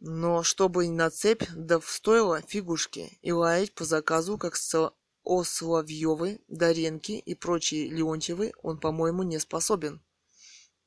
[0.00, 4.92] но чтобы на цепь, да стоило фигушки и лаять по заказу, как с
[5.24, 5.44] о
[6.48, 10.00] Доренки и прочие Леонтьевы, он, по-моему, не способен.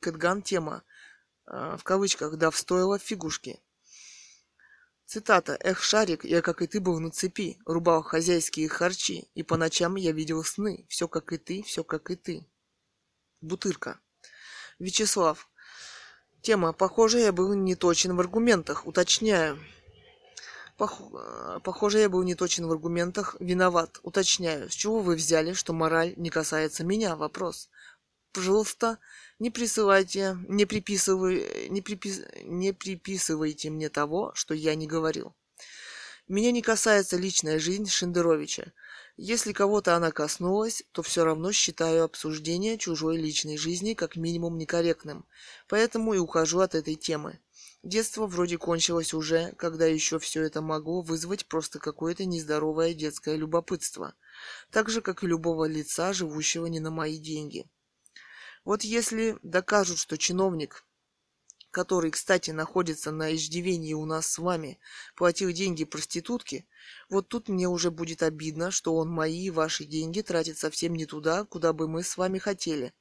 [0.01, 0.83] Кэтган тема,
[1.47, 3.61] э, в кавычках, да встоила фигушки.
[5.05, 5.57] Цитата.
[5.59, 9.95] «Эх, Шарик, я, как и ты, был на цепи, рубал хозяйские харчи, и по ночам
[9.95, 12.47] я видел сны, все как и ты, все как и ты».
[13.41, 13.99] Бутырка.
[14.79, 15.49] Вячеслав.
[16.41, 16.73] Тема.
[16.73, 18.87] Похоже, я был не точен в аргументах.
[18.87, 19.59] Уточняю.
[20.77, 21.01] Пох...
[21.13, 23.35] Э, похоже, я был не точен в аргументах.
[23.39, 23.99] Виноват.
[24.03, 24.69] Уточняю.
[24.69, 27.15] С чего вы взяли, что мораль не касается меня?
[27.15, 27.69] Вопрос.
[28.33, 28.97] Пожалуйста,
[29.39, 35.35] не присылайте, не приписывай, не, припис, не приписывайте мне того, что я не говорил.
[36.29, 38.71] Меня не касается личная жизнь Шендеровича.
[39.17, 45.25] Если кого-то она коснулась, то все равно считаю обсуждение чужой личной жизни как минимум некорректным,
[45.67, 47.39] поэтому и ухожу от этой темы.
[47.83, 54.13] Детство вроде кончилось уже, когда еще все это могло вызвать просто какое-то нездоровое детское любопытство,
[54.71, 57.67] так же, как и любого лица, живущего не на мои деньги.
[58.63, 60.85] Вот если докажут, что чиновник,
[61.71, 64.79] который, кстати, находится на иждивении у нас с вами,
[65.15, 66.67] платил деньги проститутке,
[67.09, 71.05] вот тут мне уже будет обидно, что он мои и ваши деньги тратит совсем не
[71.05, 72.93] туда, куда бы мы с вами хотели.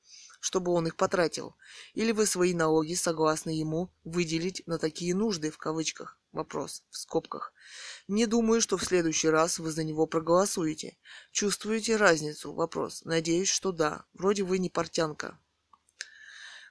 [0.42, 1.54] чтобы он их потратил?
[1.92, 6.18] Или вы свои налоги согласны ему выделить на такие нужды, в кавычках?
[6.32, 7.52] Вопрос, в скобках.
[8.08, 10.96] Не думаю, что в следующий раз вы за него проголосуете.
[11.30, 12.54] Чувствуете разницу?
[12.54, 13.02] Вопрос.
[13.04, 14.06] Надеюсь, что да.
[14.14, 15.38] Вроде вы не портянка.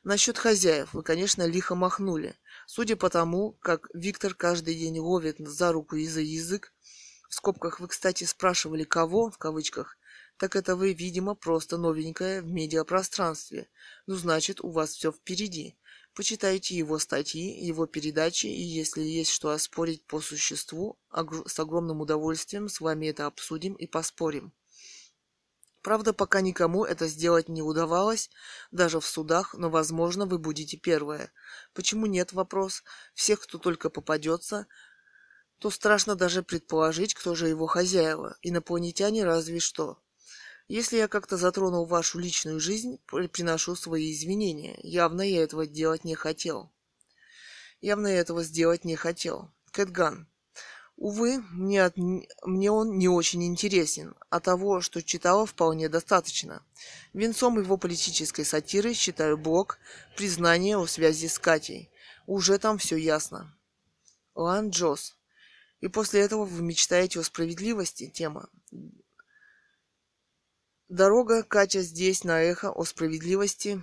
[0.03, 2.37] Насчет хозяев вы, конечно, лихо махнули.
[2.67, 6.73] Судя по тому, как Виктор каждый день ловит за руку и за язык,
[7.29, 9.97] в скобках вы, кстати, спрашивали «кого?» в кавычках,
[10.37, 13.69] так это вы, видимо, просто новенькая в медиапространстве.
[14.07, 15.77] Ну, значит, у вас все впереди.
[16.15, 20.97] Почитайте его статьи, его передачи, и если есть что оспорить по существу,
[21.45, 24.53] с огромным удовольствием с вами это обсудим и поспорим.
[25.81, 28.29] Правда, пока никому это сделать не удавалось,
[28.71, 31.31] даже в судах, но, возможно, вы будете первые.
[31.73, 32.83] Почему нет вопрос?
[33.13, 34.67] Всех, кто только попадется,
[35.59, 38.37] то страшно даже предположить, кто же его хозяева.
[38.41, 40.01] Инопланетяне разве что.
[40.67, 44.77] Если я как-то затронул вашу личную жизнь, приношу свои извинения.
[44.83, 46.71] Явно я этого делать не хотел.
[47.81, 49.49] Явно я этого сделать не хотел.
[49.71, 50.27] Кэтган.
[50.99, 51.95] Увы, мне, от...
[51.95, 56.61] мне он не очень интересен, а того, что читала, вполне достаточно.
[57.13, 59.79] Венцом его политической сатиры считаю блог
[60.17, 61.89] «Признание о связи с Катей».
[62.27, 63.57] Уже там все ясно.
[64.35, 65.15] Лан Джос.
[65.79, 68.09] И после этого вы мечтаете о справедливости?
[68.09, 68.49] Тема.
[70.89, 73.81] Дорога, Катя, здесь на эхо о справедливости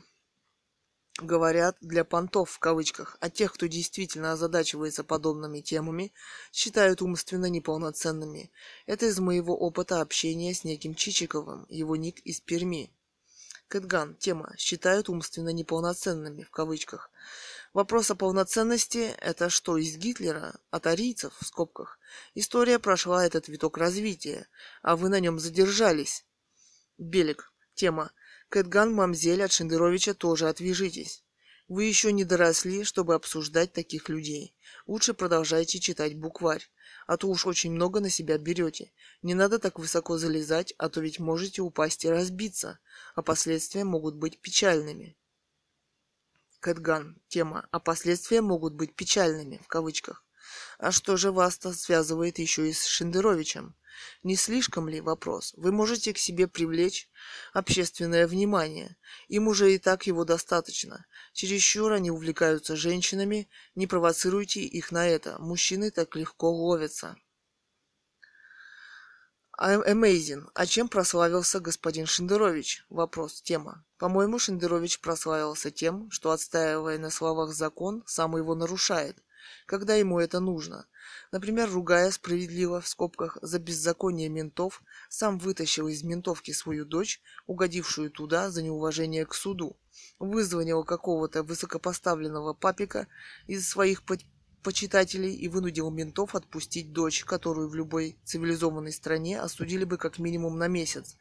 [1.18, 6.12] говорят для понтов в кавычках, а тех, кто действительно озадачивается подобными темами,
[6.52, 8.50] считают умственно неполноценными.
[8.86, 12.90] Это из моего опыта общения с неким Чичиковым, его ник из Перми.
[13.68, 14.14] Кэтган.
[14.14, 14.54] Тема.
[14.56, 17.10] Считают умственно неполноценными, в кавычках.
[17.72, 21.98] Вопрос о полноценности– это что, из Гитлера, от арийцев, в скобках?
[22.34, 24.48] История прошла этот виток развития,
[24.82, 26.24] а вы на нем задержались.
[26.96, 27.52] Белик.
[27.74, 28.12] Тема.
[28.48, 31.24] Кэтган Мамзель от Шендеровича тоже отвяжитесь.
[31.68, 34.54] Вы еще не доросли, чтобы обсуждать таких людей.
[34.86, 36.70] Лучше продолжайте читать букварь,
[37.08, 38.92] а то уж очень много на себя берете.
[39.22, 42.78] Не надо так высоко залезать, а то ведь можете упасть и разбиться,
[43.16, 45.16] а последствия могут быть печальными.
[46.60, 47.20] Кэтган.
[47.28, 47.68] Тема.
[47.70, 50.25] А последствия могут быть печальными, в кавычках.
[50.78, 53.74] А что же вас-то связывает еще и с Шендеровичем?
[54.22, 55.54] Не слишком ли вопрос?
[55.56, 57.08] Вы можете к себе привлечь
[57.52, 58.96] общественное внимание.
[59.28, 61.06] Им уже и так его достаточно.
[61.32, 63.48] Чересчур они увлекаются женщинами.
[63.74, 65.38] Не провоцируйте их на это.
[65.38, 67.16] Мужчины так легко ловятся.
[69.58, 70.50] Amazing.
[70.54, 72.84] А чем прославился господин Шендерович?
[72.90, 73.40] Вопрос.
[73.40, 73.84] Тема.
[73.96, 79.16] По-моему, Шендерович прославился тем, что, отстаивая на словах закон, сам его нарушает,
[79.66, 80.86] когда ему это нужно.
[81.32, 88.10] Например, ругая справедливо, в скобках, за беззаконие ментов, сам вытащил из ментовки свою дочь, угодившую
[88.10, 89.76] туда за неуважение к суду.
[90.18, 93.08] Вызвонил какого-то высокопоставленного папика
[93.46, 94.02] из своих
[94.66, 100.58] почитателей и вынудил ментов отпустить дочь, которую в любой цивилизованной стране осудили бы как минимум
[100.58, 101.16] на месяц.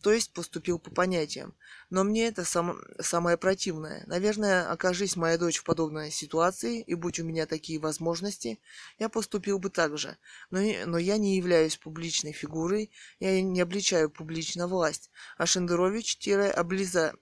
[0.00, 1.52] То есть поступил по понятиям.
[1.90, 4.02] Но мне это сам, самое противное.
[4.06, 8.58] Наверное, окажись моя дочь в подобной ситуации, и будь у меня такие возможности,
[8.98, 10.16] я поступил бы так же.
[10.50, 12.90] Но, но я не являюсь публичной фигурой,
[13.20, 15.10] я не обличаю публично власть.
[15.36, 17.12] А Шендерович-облиза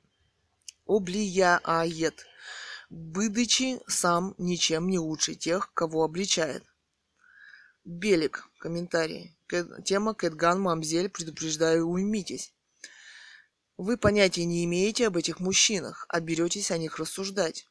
[0.86, 2.26] облияет
[2.94, 6.64] будучи сам ничем не лучше тех, кого обличает.
[7.84, 8.48] Белик.
[8.58, 9.36] Комментарий.
[9.84, 11.10] Тема Кэтган Мамзель.
[11.10, 12.54] Предупреждаю, уймитесь.
[13.76, 17.68] Вы понятия не имеете об этих мужчинах, а беретесь о них рассуждать.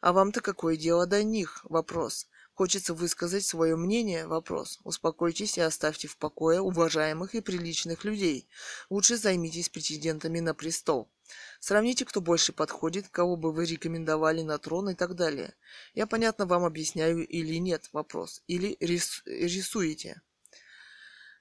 [0.00, 1.60] А вам-то какое дело до них?
[1.64, 2.26] Вопрос.
[2.54, 4.26] Хочется высказать свое мнение?
[4.26, 4.80] Вопрос.
[4.84, 8.48] Успокойтесь и оставьте в покое уважаемых и приличных людей.
[8.88, 11.11] Лучше займитесь претендентами на престол.
[11.60, 15.54] Сравните, кто больше подходит, кого бы вы рекомендовали на трон и так далее.
[15.94, 18.42] Я понятно вам объясняю или нет вопрос.
[18.46, 20.22] Или рис рисуете.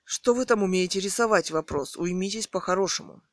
[0.04, 1.52] Что вы там умеете рисовать?
[1.52, 1.96] Вопрос.
[1.98, 3.24] Уймитесь по-хорошему.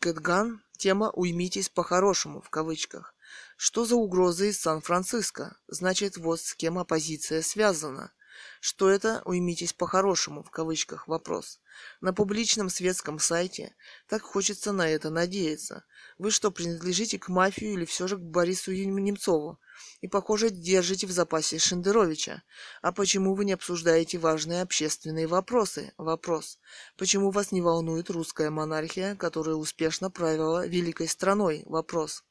[0.00, 0.62] Кэтган.
[0.76, 3.14] Тема «Уймитесь по-хорошему» в кавычках.
[3.56, 5.56] Что за угроза из Сан-Франциско?
[5.68, 8.12] Значит, вот с кем оппозиция связана.
[8.60, 11.60] Что это, уймитесь по-хорошему, в кавычках, вопрос.
[12.00, 13.74] На публичном светском сайте
[14.08, 15.84] так хочется на это надеяться.
[16.18, 19.58] Вы что, принадлежите к мафии или все же к Борису Немцову?
[20.00, 22.42] И, похоже, держите в запасе Шендеровича.
[22.82, 25.92] А почему вы не обсуждаете важные общественные вопросы?
[25.96, 26.58] Вопрос.
[26.96, 31.62] Почему вас не волнует русская монархия, которая успешно правила великой страной?
[31.66, 32.24] Вопрос.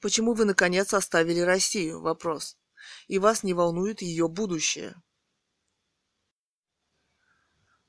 [0.00, 2.00] Почему вы, наконец, оставили Россию?
[2.00, 2.56] Вопрос
[3.08, 4.94] и вас не волнует ее будущее.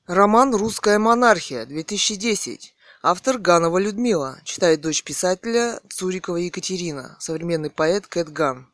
[0.06, 2.74] Роман «Русская монархия» 2010.
[3.02, 8.72] Автор Ганова Людмила, читает дочь писателя Цурикова Екатерина, современный поэт Кэт Ган.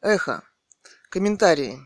[0.00, 0.42] Эхо.
[1.08, 1.78] Комментарии.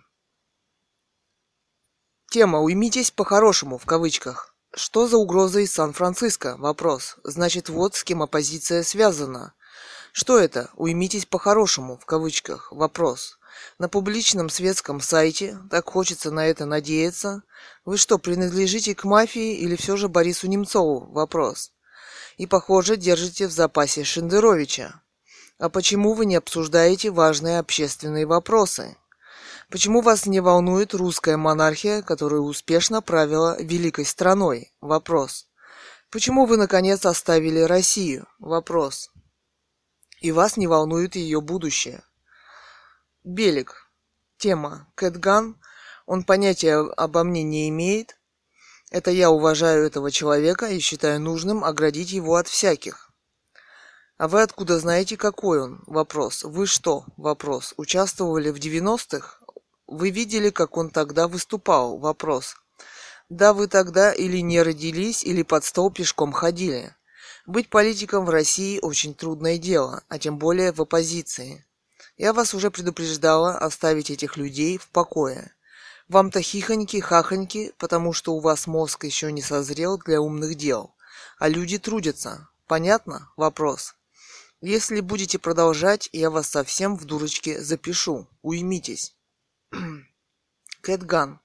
[2.31, 4.55] Тема «Уймитесь по-хорошему» в кавычках.
[4.73, 6.57] Что за угроза из Сан-Франциско?
[6.57, 7.17] Вопрос.
[7.25, 9.53] Значит, вот с кем оппозиция связана.
[10.13, 10.71] Что это?
[10.75, 12.73] Уймитесь по-хорошему в кавычках.
[12.73, 13.39] Вопрос.
[13.79, 17.43] На публичном светском сайте, так хочется на это надеяться.
[17.85, 21.07] Вы что, принадлежите к мафии или все же Борису Немцову?
[21.13, 21.73] Вопрос.
[22.37, 25.03] И, похоже, держите в запасе Шендеровича.
[25.59, 28.97] А почему вы не обсуждаете важные общественные вопросы?
[29.69, 34.73] Почему вас не волнует русская монархия, которая успешно правила великой страной?
[34.81, 35.47] Вопрос.
[36.11, 38.27] Почему вы, наконец, оставили Россию?
[38.41, 39.11] Вопрос.
[40.21, 42.03] И вас не волнует ее будущее?
[43.25, 43.91] Белик.
[44.37, 44.87] Тема.
[44.95, 45.61] Кэтган.
[46.07, 48.19] Он понятия обо мне не имеет.
[48.91, 53.11] Это я уважаю этого человека и считаю нужным оградить его от всяких.
[54.19, 55.83] А вы откуда знаете, какой он?
[55.87, 56.43] Вопрос.
[56.43, 57.07] Вы что?
[57.17, 57.73] Вопрос.
[57.79, 59.39] Участвовали в 90-х?
[59.87, 61.99] Вы видели, как он тогда выступал?
[61.99, 62.57] Вопрос.
[63.31, 66.95] Да, вы тогда или не родились, или под стол пешком ходили.
[67.47, 71.65] Быть политиком в России очень трудное дело, а тем более в оппозиции.
[72.17, 75.55] Я вас уже предупреждала оставить этих людей в покое.
[76.09, 80.95] Вам-то хихоньки-хахоньки, потому что у вас мозг еще не созрел для умных дел.
[81.39, 82.49] А люди трудятся.
[82.67, 83.31] Понятно?
[83.37, 83.95] Вопрос.
[84.61, 88.27] Если будете продолжать, я вас совсем в дурочке запишу.
[88.43, 89.15] Уймитесь.
[90.83, 91.41] Кэтган.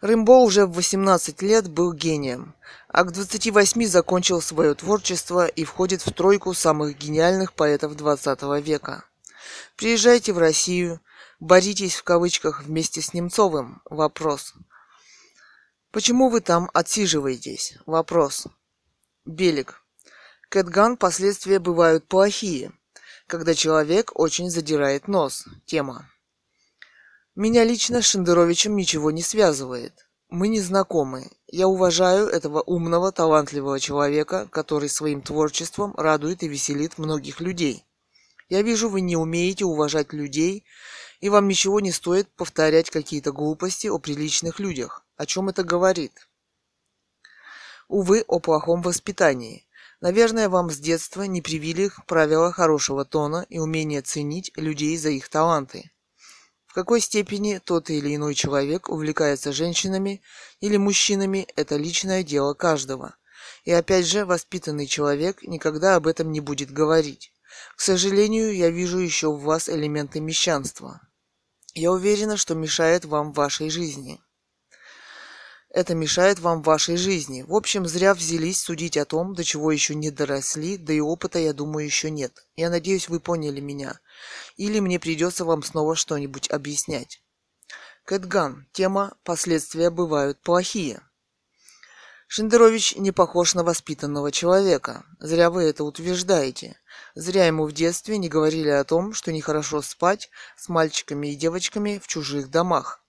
[0.00, 2.54] Рымбо уже в 18 лет был гением,
[2.86, 9.04] а к 28 закончил свое творчество и входит в тройку самых гениальных поэтов 20 века.
[9.76, 11.00] Приезжайте в Россию,
[11.40, 13.82] боритесь в кавычках вместе с Немцовым.
[13.86, 14.54] Вопрос.
[15.90, 17.76] Почему вы там отсиживаетесь?
[17.84, 18.46] Вопрос.
[19.24, 19.82] Белик.
[20.48, 22.72] Кэтган последствия бывают плохие,
[23.26, 25.44] когда человек очень задирает нос.
[25.66, 26.08] Тема.
[27.38, 30.08] Меня лично с Шендеровичем ничего не связывает.
[30.28, 31.30] Мы не знакомы.
[31.46, 37.84] Я уважаю этого умного, талантливого человека, который своим творчеством радует и веселит многих людей.
[38.48, 40.64] Я вижу, вы не умеете уважать людей,
[41.20, 45.06] и вам ничего не стоит повторять какие-то глупости о приличных людях.
[45.16, 46.28] О чем это говорит?
[47.86, 49.64] Увы, о плохом воспитании.
[50.00, 55.28] Наверное, вам с детства не привили правила хорошего тона и умения ценить людей за их
[55.28, 55.92] таланты.
[56.68, 60.20] В какой степени тот или иной человек увлекается женщинами
[60.60, 63.16] или мужчинами– это личное дело каждого.
[63.64, 67.32] И опять же, воспитанный человек никогда об этом не будет говорить.
[67.74, 71.00] К сожалению, я вижу еще в вас элементы мещанства.
[71.72, 74.20] Я уверена, что мешает вам в вашей жизни.
[75.70, 77.42] Это мешает вам в вашей жизни.
[77.42, 81.38] В общем, зря взялись судить о том, до чего еще не доросли, да и опыта,
[81.38, 82.32] я думаю, еще нет.
[82.56, 84.00] Я надеюсь, вы поняли меня.
[84.56, 87.22] Или мне придется вам снова что-нибудь объяснять.
[88.04, 88.66] Кэтган.
[88.72, 91.02] Тема «Последствия бывают плохие».
[92.30, 95.04] Шендерович не похож на воспитанного человека.
[95.18, 96.78] Зря вы это утверждаете.
[97.14, 101.98] Зря ему в детстве не говорили о том, что нехорошо спать с мальчиками и девочками
[102.02, 103.02] в чужих домах.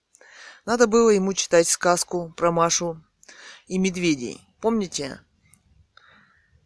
[0.66, 3.04] Надо было ему читать сказку про Машу
[3.68, 4.42] и медведей.
[4.62, 5.20] Помните?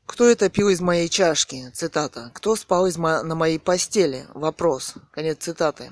[0.05, 1.69] Кто это пил из моей чашки?
[1.73, 2.31] Цитата.
[2.33, 4.27] Кто спал из мо- на моей постели?
[4.33, 4.95] Вопрос.
[5.11, 5.91] Конец цитаты.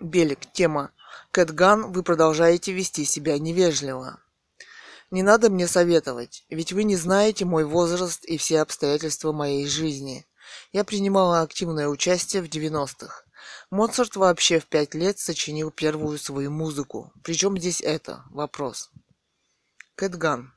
[0.00, 0.40] Белик.
[0.52, 0.90] Тема.
[1.30, 4.18] Кэтган, вы продолжаете вести себя невежливо.
[5.10, 10.26] Не надо мне советовать, ведь вы не знаете мой возраст и все обстоятельства моей жизни.
[10.72, 13.24] Я принимала активное участие в 90-х.
[13.70, 17.12] Моцарт вообще в пять лет сочинил первую свою музыку.
[17.22, 18.24] Причем здесь это?
[18.30, 18.90] Вопрос.
[19.96, 20.54] Кэтган.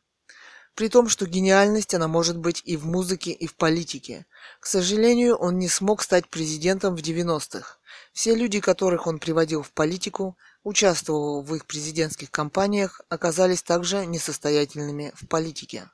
[0.76, 4.26] При том, что гениальность она может быть и в музыке, и в политике.
[4.60, 7.78] К сожалению, он не смог стать президентом в 90-х.
[8.12, 15.14] Все люди, которых он приводил в политику, участвовал в их президентских кампаниях, оказались также несостоятельными
[15.16, 15.90] в политике.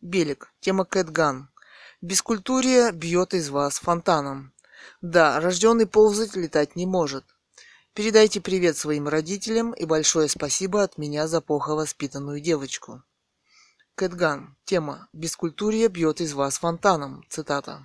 [0.00, 0.52] Белик.
[0.60, 1.50] Тема Кэтган.
[2.00, 4.52] Бескультурие бьет из вас фонтаном.
[5.00, 7.24] Да, рожденный ползать летать не может.
[7.92, 13.02] Передайте привет своим родителям и большое спасибо от меня за плохо воспитанную девочку.
[13.98, 14.56] Кэтган.
[14.64, 15.08] Тема.
[15.12, 17.24] Бескультурие бьет из вас фонтаном.
[17.28, 17.82] Цитата.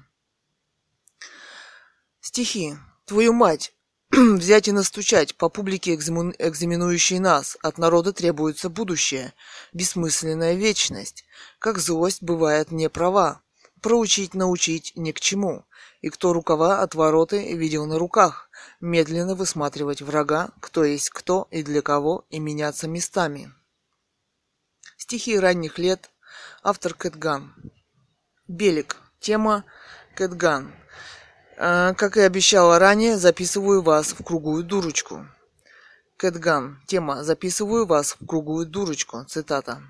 [2.21, 2.75] Стихи.
[3.05, 3.73] Твою мать,
[4.11, 7.57] взять и настучать по публике, экзаменующей нас.
[7.63, 9.33] От народа требуется будущее,
[9.73, 11.25] бессмысленная вечность.
[11.57, 13.41] Как злость бывает не права.
[13.81, 15.65] Проучить, научить ни к чему.
[16.01, 18.51] И кто рукава от вороты видел на руках.
[18.79, 23.51] Медленно высматривать врага, кто есть кто и для кого, и меняться местами.
[25.13, 26.09] Стихи ранних лет
[26.63, 27.53] Автор Кэтган.
[28.47, 28.97] Белик.
[29.19, 29.63] Тема
[30.15, 30.73] Кэтган.
[31.55, 35.27] А, как и обещала ранее, записываю вас в кругую дурочку.
[36.17, 36.81] Кэтган.
[36.87, 39.23] Тема «Записываю вас в кругую дурочку».
[39.25, 39.83] Цитата.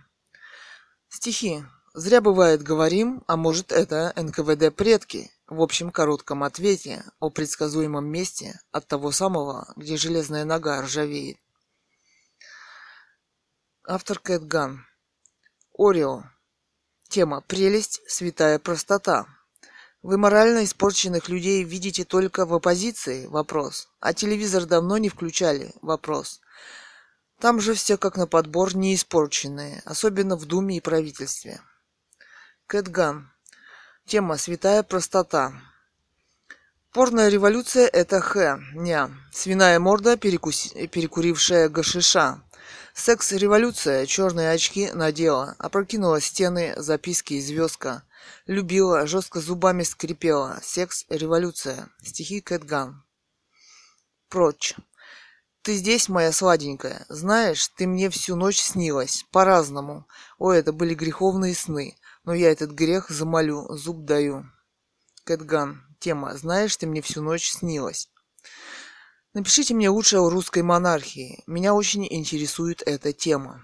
[1.07, 1.63] Стихи.
[1.93, 8.59] Зря бывает говорим, а может это НКВД предки, в общем коротком ответе о предсказуемом месте
[8.74, 11.38] от того самого, где железная нога ржавеет.
[13.88, 14.86] Автор Кэтган.
[15.76, 16.24] Орео.
[17.09, 19.26] Тема «Прелесть, святая простота».
[20.03, 23.26] Вы морально испорченных людей видите только в оппозиции?
[23.26, 23.89] Вопрос.
[23.99, 25.74] А телевизор давно не включали?
[25.82, 26.41] Вопрос.
[27.39, 31.59] Там же все как на подбор не испорченные, особенно в Думе и правительстве.
[32.67, 33.32] Кэтган.
[34.05, 35.53] Тема «Святая простота».
[36.91, 39.09] Порная революция– это х, ня.
[39.32, 40.86] Свиная морда, перекуси...
[40.86, 42.43] перекурившая гашиша.
[42.94, 48.04] Секс-революция, черные очки надела, опрокинула стены, записки и звездка.
[48.46, 50.60] Любила, жестко зубами скрипела.
[50.62, 51.89] Секс-революция.
[52.04, 53.04] Стихи Кэтган.
[54.30, 54.76] Прочь.
[55.64, 57.06] Ты здесь, моя сладенькая.
[57.10, 59.26] Знаешь, ты мне всю ночь снилась.
[59.32, 60.06] По-разному.
[60.38, 61.98] Ой, это были греховные сны.
[62.24, 64.46] Но я этот грех замолю, зуб даю.
[65.24, 65.82] Кэтган.
[66.00, 66.38] Тема.
[66.38, 68.10] Знаешь, ты мне всю ночь снилась.
[69.34, 71.44] Напишите мне лучше о русской монархии.
[71.48, 73.64] Меня очень интересует эта тема.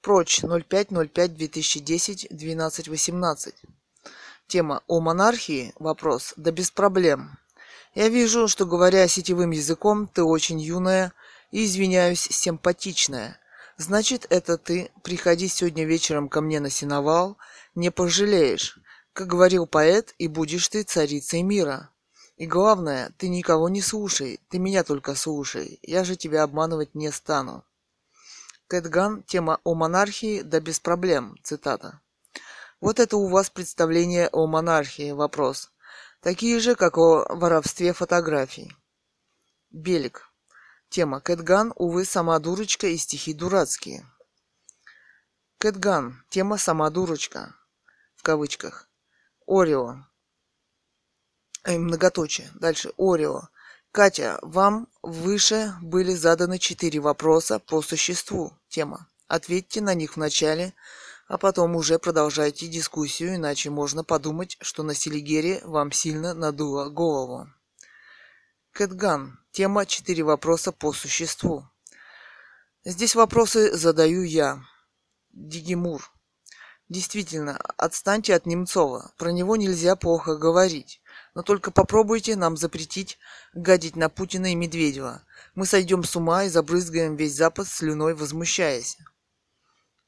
[0.00, 3.54] Прочь 05.05.2010 12.18.
[4.46, 5.72] Тема о монархии.
[5.80, 6.34] Вопрос.
[6.36, 7.36] Да без проблем.
[7.94, 11.12] Я вижу, что говоря сетевым языком, ты очень юная
[11.50, 13.40] и, извиняюсь, симпатичная.
[13.76, 17.38] Значит, это ты приходи сегодня вечером ко мне на сеновал,
[17.74, 18.78] не пожалеешь.
[19.12, 21.91] Как говорил поэт, и будешь ты царицей мира.
[22.36, 27.12] И главное, ты никого не слушай, ты меня только слушай, я же тебя обманывать не
[27.12, 27.64] стану.
[28.68, 32.00] Кэтган, тема о монархии, да без проблем, цитата.
[32.80, 35.70] Вот это у вас представление о монархии, вопрос.
[36.20, 38.74] Такие же, как о воровстве фотографий.
[39.70, 40.28] Белик.
[40.88, 44.06] Тема Кэтган, увы, сама дурочка и стихи дурацкие.
[45.58, 46.24] Кэтган.
[46.28, 47.54] Тема сама дурочка.
[48.16, 48.88] В кавычках.
[49.46, 50.04] Орео
[51.64, 52.50] э, многоточие.
[52.54, 52.92] Дальше.
[52.96, 53.48] Орео.
[53.92, 58.52] Катя, вам выше были заданы четыре вопроса по существу.
[58.68, 59.08] Тема.
[59.28, 60.74] Ответьте на них вначале,
[61.28, 67.48] а потом уже продолжайте дискуссию, иначе можно подумать, что на Селигере вам сильно надуло голову.
[68.72, 69.38] Кэтган.
[69.50, 71.68] Тема «Четыре вопроса по существу».
[72.84, 74.64] Здесь вопросы задаю я.
[75.30, 76.10] Дигимур.
[76.88, 79.12] Действительно, отстаньте от Немцова.
[79.18, 81.01] Про него нельзя плохо говорить.
[81.34, 83.18] Но только попробуйте нам запретить
[83.54, 85.22] гадить на Путина и Медведева.
[85.54, 88.98] Мы сойдем с ума и забрызгаем весь Запад слюной, возмущаясь.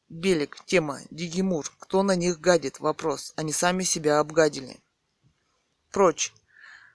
[0.09, 0.59] Белик.
[0.67, 1.01] Тема.
[1.11, 1.71] Дигимур.
[1.79, 2.79] Кто на них гадит?
[2.79, 3.33] Вопрос.
[3.37, 4.81] Они сами себя обгадили.
[5.91, 6.33] Прочь.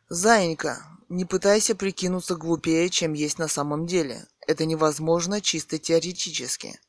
[0.10, 4.28] Заинька, не пытайся прикинуться глупее, чем есть на самом деле.
[4.48, 6.80] Это невозможно чисто теоретически.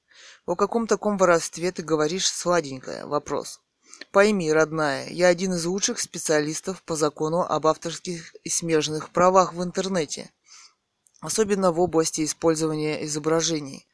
[0.46, 3.06] О каком таком воровстве ты говоришь, сладенькая?
[3.06, 3.59] Вопрос.
[4.12, 9.62] Пойми, родная, я один из лучших специалистов по закону об авторских и смежных правах в
[9.62, 10.30] интернете,
[11.20, 13.86] особенно в области использования изображений.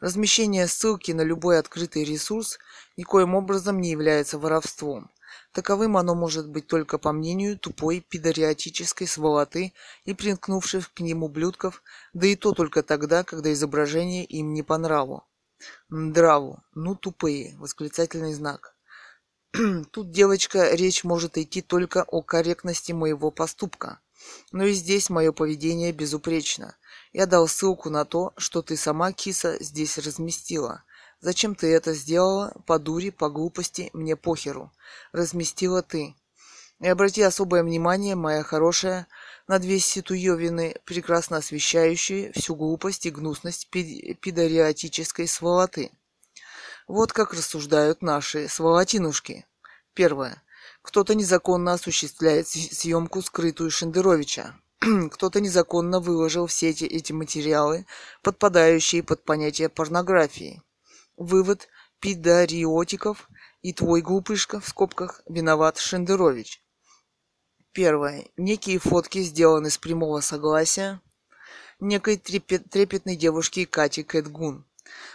[0.00, 2.58] Размещение ссылки на любой открытый ресурс
[2.96, 5.10] никоим образом не является воровством.
[5.52, 9.72] Таковым оно может быть только по мнению тупой педориатической сволоты
[10.04, 11.82] и примкнувших к нему блюдков,
[12.12, 15.24] да и то только тогда, когда изображение им не по нраву.
[15.88, 16.58] Драву.
[16.74, 17.54] Ну, тупые.
[17.58, 18.74] Восклицательный знак.
[19.90, 24.00] Тут, девочка, речь может идти только о корректности моего поступка.
[24.50, 26.74] Но и здесь мое поведение безупречно.
[27.12, 30.84] Я дал ссылку на то, что ты сама, киса, здесь разместила.
[31.20, 32.54] Зачем ты это сделала?
[32.66, 34.72] По дуре, по глупости, мне похеру.
[35.12, 36.14] Разместила ты.
[36.80, 39.06] И обрати особое внимание, моя хорошая,
[39.46, 45.92] на две ситуевины, прекрасно освещающие всю глупость и гнусность пидориатической сволоты.
[46.92, 49.46] Вот как рассуждают наши сволотинушки.
[49.94, 50.42] Первое.
[50.82, 54.56] Кто-то незаконно осуществляет съемку скрытую Шендеровича.
[55.10, 57.86] Кто-то незаконно выложил все эти, эти материалы,
[58.22, 60.60] подпадающие под понятие порнографии.
[61.16, 63.26] Вывод пидариотиков
[63.62, 66.62] и твой глупышка в скобках виноват Шендерович.
[67.72, 68.26] Первое.
[68.36, 71.00] Некие фотки сделаны с прямого согласия
[71.80, 74.66] некой трепет, трепетной девушки Кати Кэтгун.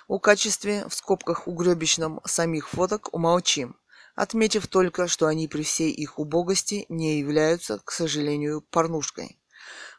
[0.07, 3.75] О качестве, в скобках угребищном, самих фоток умолчим,
[4.15, 9.39] отметив только, что они при всей их убогости не являются, к сожалению, порнушкой.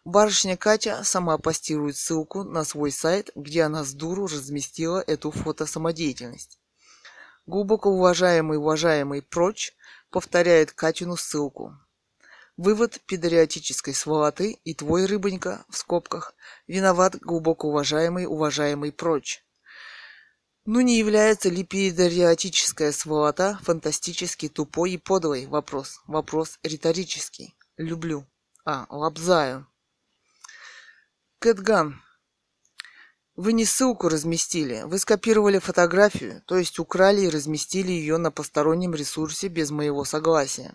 [0.05, 6.59] Барышня Катя сама постирует ссылку на свой сайт, где она с дуру разместила эту фотосамодеятельность.
[7.47, 9.75] Глубоко уважаемый, уважаемый прочь
[10.11, 11.77] повторяет Катину ссылку.
[12.57, 16.35] Вывод педриатической сволоты и твой, рыбонька, в скобках,
[16.67, 19.45] виноват глубоко уважаемый, уважаемый прочь.
[20.71, 25.47] Ну не является ли педриатическая сволота фантастически тупой и подлой?
[25.47, 26.03] Вопрос.
[26.07, 27.57] Вопрос риторический.
[27.79, 28.27] Люблю.
[28.67, 29.67] А, лобзаю.
[31.39, 32.03] Кэтган.
[33.35, 38.95] Вы не ссылку разместили, вы скопировали фотографию, то есть украли и разместили ее на постороннем
[38.95, 40.75] ресурсе без моего согласия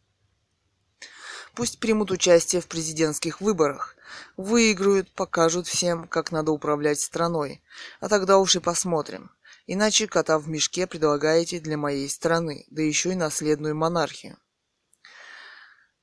[1.54, 3.96] Пусть примут участие в президентских выборах.
[4.36, 7.62] Выиграют, покажут всем, как надо управлять страной.
[8.00, 9.30] А тогда уж и посмотрим.
[9.68, 14.36] Иначе кота в мешке предлагаете для моей страны, да еще и наследную монархию.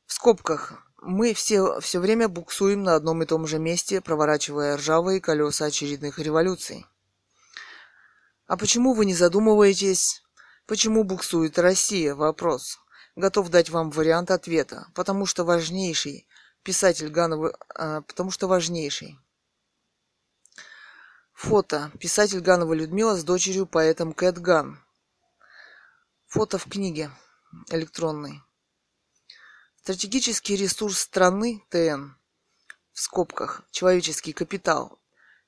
[0.05, 0.84] В скобках.
[1.07, 6.17] Мы все, все время буксуем на одном и том же месте, проворачивая ржавые колеса очередных
[6.17, 6.87] революций.
[8.47, 10.23] А почему вы не задумываетесь,
[10.65, 12.15] почему буксует Россия?
[12.15, 12.79] Вопрос.
[13.15, 14.87] Готов дать вам вариант ответа.
[14.95, 16.27] Потому что важнейший
[16.63, 19.19] писатель Ганова, а, потому что важнейший.
[21.33, 21.91] Фото.
[21.99, 24.83] Писатель Ганова Людмила с дочерью поэтом Кэт Ган.
[26.25, 27.11] Фото в книге
[27.69, 28.41] электронной.
[29.85, 32.15] Стратегический ресурс страны ТН
[32.91, 34.97] в скобках человеческий капитал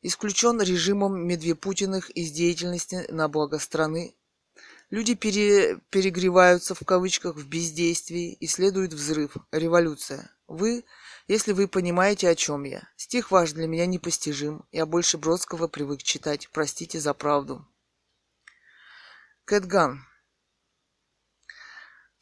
[0.04, 4.14] исключен режимом Медвепутиных из деятельности на благо страны.
[4.92, 10.30] Люди пере, перегреваются в кавычках в бездействии и следует взрыв, революция.
[10.46, 10.86] Вы
[11.28, 12.88] если вы понимаете, о чем я.
[12.96, 14.66] Стих ваш для меня непостижим.
[14.72, 16.48] Я больше Бродского привык читать.
[16.54, 17.66] Простите за правду.
[19.46, 20.06] Кэтган.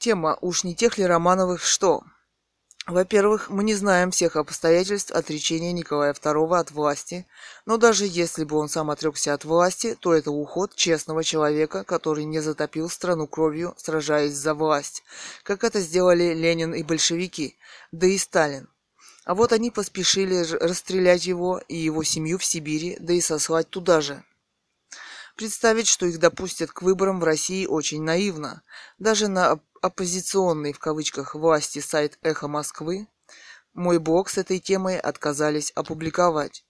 [0.05, 2.03] Тема «Уж не тех ли Романовых что?»
[2.85, 7.25] Во-первых, мы не знаем всех обстоятельств отречения Николая II от власти,
[7.65, 12.25] но даже если бы он сам отрекся от власти, то это уход честного человека, который
[12.25, 15.01] не затопил страну кровью, сражаясь за власть,
[15.41, 17.57] как это сделали Ленин и большевики,
[17.91, 18.69] да и Сталин.
[19.23, 24.01] А вот они поспешили расстрелять его и его семью в Сибири, да и сослать туда
[24.01, 24.23] же.
[25.35, 28.63] Представить, что их допустят к выборам в России очень наивно.
[28.99, 33.07] Даже на оппозиционный в кавычках власти сайт «Эхо Москвы»
[33.73, 36.63] мой блог с этой темой отказались опубликовать.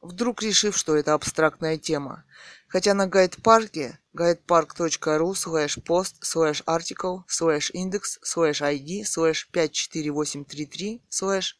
[0.00, 2.24] Вдруг решив, что это абстрактная тема.
[2.66, 11.54] Хотя на гайд-парке guidepark.ru slash post slash article slash index slash id slash 54833 slash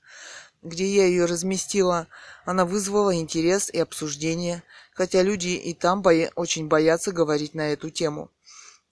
[0.63, 2.09] где я ее разместила,
[2.45, 4.65] она вызвала интерес и обсуждение,
[4.99, 8.33] хотя люди и там боя- очень боятся говорить на эту тему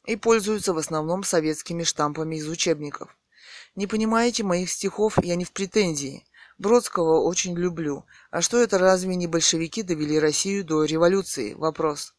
[0.07, 3.17] и пользуются в основном советскими штампами из учебников.
[3.75, 6.25] Не понимаете моих стихов, я не в претензии.
[6.59, 8.05] Бродского очень люблю.
[8.31, 11.55] А что это разве не большевики довели Россию до революции?
[11.55, 12.15] Вопрос.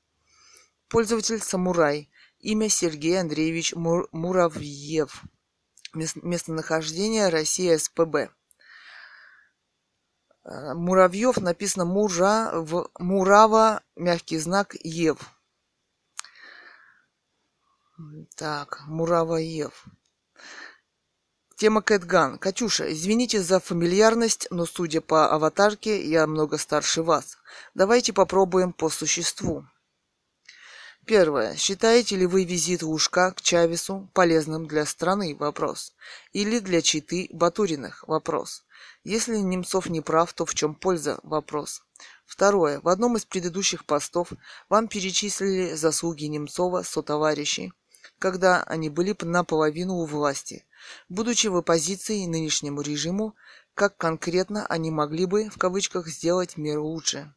[0.89, 2.09] Пользователь Самурай.
[2.41, 5.23] Имя Сергей Андреевич Мур- Муравьев.
[5.93, 8.31] Местонахождение Россия СПБ.
[10.47, 15.17] Э, Муравьев написано Мужа в Мурава, мягкий знак Ев.
[18.35, 19.85] Так, Мураваев.
[21.57, 22.37] Тема Кэтган.
[22.37, 27.37] Катюша, извините за фамильярность, но судя по аватарке, я много старше вас.
[27.73, 29.65] Давайте попробуем по существу.
[31.05, 31.55] Первое.
[31.55, 35.35] Считаете ли вы визит Лужка к Чавесу полезным для страны?
[35.39, 35.93] Вопрос.
[36.31, 38.03] Или для читы Батуриных?
[38.07, 38.66] Вопрос.
[39.03, 41.19] Если Немцов не прав, то в чем польза?
[41.23, 41.83] Вопрос.
[42.25, 42.81] Второе.
[42.81, 44.33] В одном из предыдущих постов
[44.69, 47.73] вам перечислили заслуги Немцова, сотоварищей,
[48.19, 50.65] когда они были наполовину у власти.
[51.09, 53.35] Будучи в оппозиции нынешнему режиму,
[53.73, 57.33] как конкретно они могли бы, в кавычках, сделать мир лучше?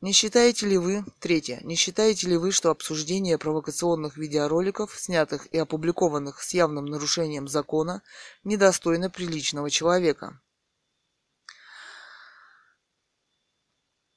[0.00, 5.58] Не считаете ли вы, третье, не считаете ли вы, что обсуждение провокационных видеороликов, снятых и
[5.58, 8.02] опубликованных с явным нарушением закона,
[8.42, 10.40] недостойно приличного человека?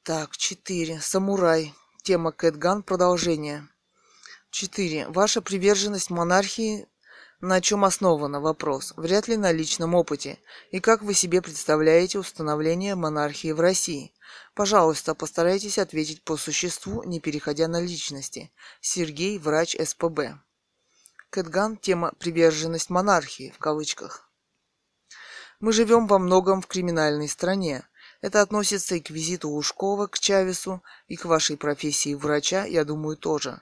[0.04, 1.02] Так, четыре.
[1.02, 1.74] Самурай.
[2.02, 2.82] Тема Кэтган.
[2.82, 3.68] Продолжение.
[4.52, 5.08] Четыре.
[5.10, 6.88] Ваша приверженность монархии
[7.40, 8.94] на чем основана вопрос?
[8.98, 10.40] Вряд ли на личном опыте.
[10.72, 14.12] И как вы себе представляете установление монархии в России?
[14.56, 18.52] Пожалуйста, постарайтесь ответить по существу, не переходя на личности.
[18.82, 20.40] Сергей, врач СПБ.
[21.30, 21.78] Кэтган.
[21.78, 24.32] Тема «Приверженность монархии» в кавычках.
[25.60, 27.88] Мы живем во многом в криминальной стране.
[28.22, 33.16] Это относится и к визиту Ушкова к Чавесу, и к вашей профессии врача, я думаю,
[33.16, 33.62] тоже.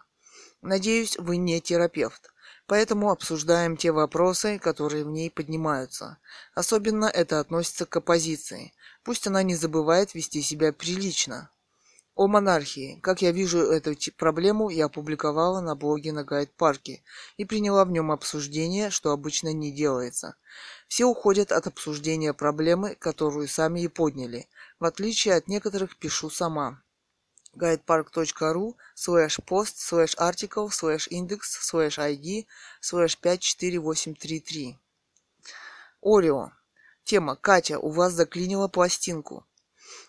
[0.62, 2.32] Надеюсь, вы не терапевт.
[2.68, 6.18] Поэтому обсуждаем те вопросы, которые в ней поднимаются.
[6.56, 8.74] Особенно это относится к оппозиции.
[9.04, 11.52] Пусть она не забывает вести себя прилично.
[12.16, 12.98] О монархии.
[13.04, 17.04] Как я вижу эту проблему, я опубликовала на блоге на гайд-парке
[17.38, 20.36] и приняла в нем обсуждение, что обычно не делается.
[20.88, 24.48] Все уходят от обсуждения проблемы, которую сами и подняли.
[24.80, 26.82] В отличие от некоторых пишу сама.
[27.56, 32.46] guidepark.ru slash post slash article slash index slash id
[32.82, 34.78] slash 54833
[36.02, 36.52] Орео.
[37.04, 39.46] Тема «Катя, у вас заклинило пластинку».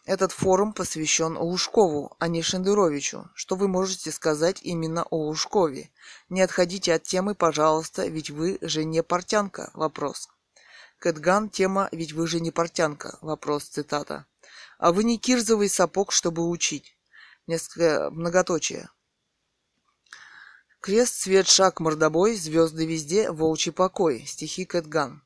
[0.04, 3.28] Этот форум посвящен Лужкову, а не Шендеровичу.
[3.34, 5.90] Что вы можете сказать именно о Лужкове?
[6.28, 9.70] Не отходите от темы, пожалуйста, ведь вы же не портянка.
[9.74, 10.28] Вопрос.
[10.98, 13.18] Кэтган, тема «Ведь вы же не портянка».
[13.20, 14.26] Вопрос, цитата.
[14.78, 16.95] А вы не кирзовый сапог, чтобы учить.
[17.46, 18.88] Несколько многоточие.
[20.80, 24.24] Крест, свет, шаг, мордобой, звезды везде, волчий покой.
[24.26, 25.22] Стихи Кэтган.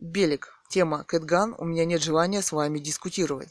[0.00, 0.52] Белик.
[0.68, 1.54] Тема Кэтган.
[1.58, 3.50] У меня нет желания с вами дискутировать.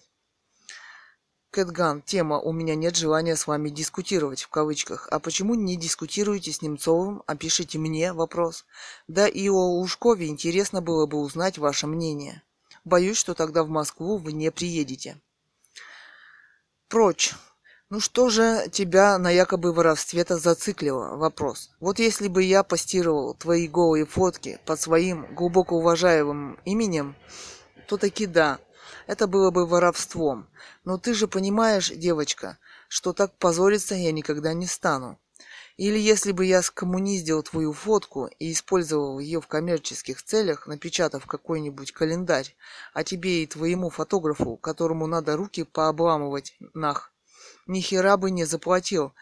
[1.56, 5.08] Кэтган, тема «У меня нет желания с вами дискутировать» в кавычках.
[5.10, 8.66] А почему не дискутируете с Немцовым, а пишите мне вопрос?
[9.08, 12.44] Да и о Ушкове интересно было бы узнать ваше мнение.
[12.84, 15.18] Боюсь, что тогда в Москву вы не приедете.
[16.90, 17.34] Прочь.
[17.92, 21.18] Ну что же тебя на якобы воровстве-то зациклило?
[21.18, 21.70] Вопрос.
[21.80, 27.16] Вот если бы я постировал твои голые фотки под своим глубоко уважаемым именем,
[27.88, 28.58] то таки да,
[29.06, 30.48] это было бы воровством.
[30.84, 32.58] Но ты же понимаешь, девочка,
[32.88, 35.20] что так позориться я никогда не стану.
[35.78, 41.92] Или если бы я скоммуниздил твою фотку и использовал ее в коммерческих целях, напечатав какой-нибудь
[41.92, 42.56] календарь,
[42.94, 47.12] а тебе и твоему фотографу, которому надо руки пообламывать нах,
[47.66, 49.14] ни хера бы не заплатил,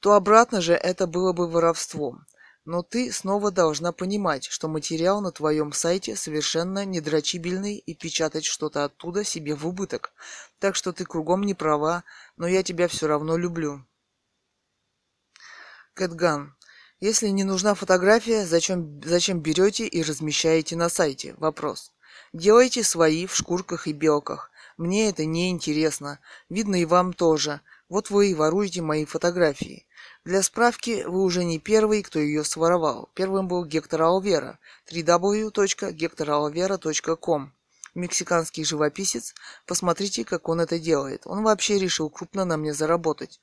[0.00, 2.26] то обратно же это было бы воровством.
[2.64, 8.84] Но ты снова должна понимать, что материал на твоем сайте совершенно недрочибельный и печатать что-то
[8.84, 10.12] оттуда себе в убыток.
[10.60, 12.04] Так что ты кругом не права,
[12.36, 13.84] но я тебя все равно люблю.
[15.94, 16.54] Кэтган.
[17.00, 21.34] Если не нужна фотография, зачем, зачем берете и размещаете на сайте?
[21.38, 21.90] Вопрос.
[22.32, 24.52] Делайте свои в шкурках и белках.
[24.76, 26.20] Мне это не интересно.
[26.48, 27.60] Видно и вам тоже.
[27.92, 29.84] Вот вы и воруете мои фотографии.
[30.24, 33.10] Для справки, вы уже не первый, кто ее своровал.
[33.12, 34.58] Первым был Гектор Алвера.
[34.90, 37.52] www.gektoralvera.com
[37.94, 39.34] Мексиканский живописец.
[39.66, 41.26] Посмотрите, как он это делает.
[41.26, 43.38] Он вообще решил крупно на мне заработать.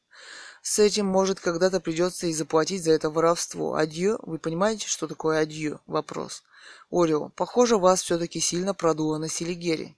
[0.62, 3.76] с этим, может, когда-то придется и заплатить за это воровство.
[3.76, 5.80] Адью, вы понимаете, что такое адью?
[5.88, 6.44] Вопрос.
[6.92, 9.96] Орео, похоже, вас все-таки сильно продуло на Селигере.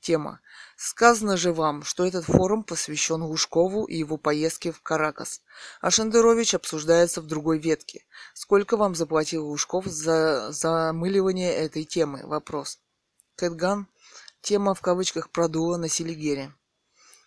[0.00, 0.40] Тема.
[0.76, 5.42] Сказано же вам, что этот форум посвящен Лужкову и его поездке в Каракас.
[5.80, 8.04] А Шендерович обсуждается в другой ветке.
[8.34, 12.22] Сколько вам заплатил Лужков за замыливание этой темы?
[12.24, 12.80] Вопрос.
[13.36, 13.86] Кэтган.
[14.40, 16.52] Тема в кавычках продула на Селигере.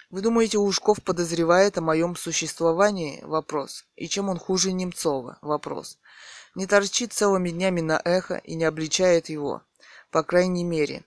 [0.10, 3.22] Вы думаете, Лужков подозревает о моем существовании?
[3.24, 3.86] Вопрос.
[3.96, 5.38] И чем он хуже Немцова?
[5.42, 5.98] Вопрос
[6.56, 9.62] не торчит целыми днями на эхо и не обличает его,
[10.10, 11.04] по крайней мере.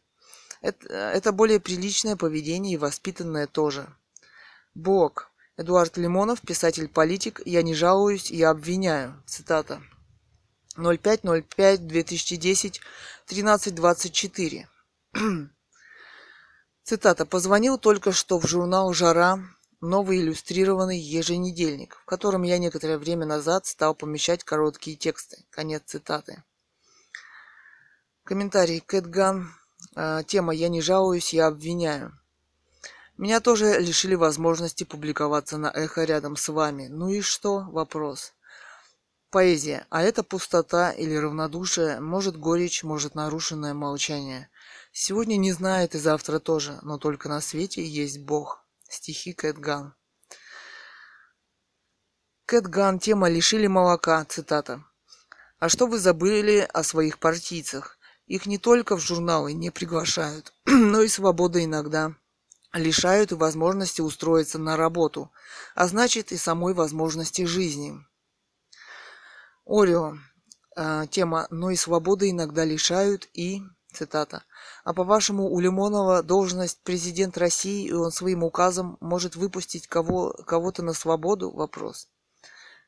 [0.61, 3.89] Это, это более приличное поведение и воспитанное тоже.
[4.75, 5.31] Бог.
[5.57, 9.21] Эдуард Лимонов, писатель-политик, я не жалуюсь, я обвиняю.
[9.27, 9.83] Цитата.
[10.77, 12.81] 05.05.2010,
[13.27, 14.67] 13.24.
[16.89, 17.27] Цитата.
[17.27, 19.41] Позвонил только что в журнал «Жара»,
[19.83, 25.45] новый иллюстрированный еженедельник, в котором я некоторое время назад стал помещать короткие тексты.
[25.51, 26.43] Конец цитаты.
[28.25, 28.81] Комментарий.
[28.81, 29.53] Кэтган.
[29.97, 32.19] А, тема «Я не жалуюсь, я обвиняю».
[33.19, 36.87] Меня тоже лишили возможности публиковаться на эхо рядом с вами.
[36.87, 37.67] Ну и что?
[37.71, 38.33] Вопрос.
[39.29, 39.87] Поэзия.
[39.91, 44.49] А это пустота или равнодушие, может горечь, может нарушенное молчание.
[45.01, 48.65] Сегодня не знает и завтра тоже, но только на свете есть Бог.
[48.89, 49.95] Стихи Кэтган.
[52.47, 52.99] Кэтган.
[52.99, 54.25] Тема «Лишили молока».
[54.25, 54.85] Цитата.
[55.61, 57.97] А что вы забыли о своих партийцах?
[58.27, 62.17] Их не только в журналы не приглашают, но и свобода иногда
[62.73, 65.31] лишают и возможности устроиться на работу,
[65.77, 67.95] а значит и самой возможности жизни.
[69.65, 70.19] Орио.
[70.77, 74.45] Э, тема «Но и свободы иногда лишают» и, цитата,
[74.85, 80.83] «А по-вашему, у Лимонова должность президент России, и он своим указом может выпустить кого, кого-то
[80.83, 82.09] на свободу?» Вопрос.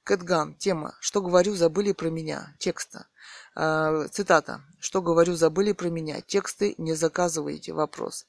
[0.04, 0.54] Кэтган.
[0.54, 2.54] Тема «Что говорю, забыли про меня».
[2.58, 3.06] Текста.
[3.54, 4.62] Э, цитата.
[4.78, 6.20] «Что говорю, забыли про меня.
[6.20, 7.72] Тексты не заказывайте».
[7.72, 8.26] Вопрос.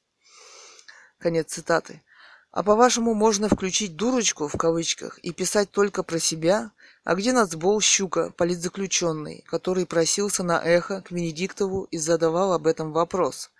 [1.18, 2.02] Конец цитаты.
[2.50, 6.70] А по-вашему, можно включить дурочку в кавычках и писать только про себя?
[7.04, 12.92] А где нацбол Щука, политзаключенный, который просился на эхо к Венедиктову и задавал об этом
[12.92, 13.50] вопрос?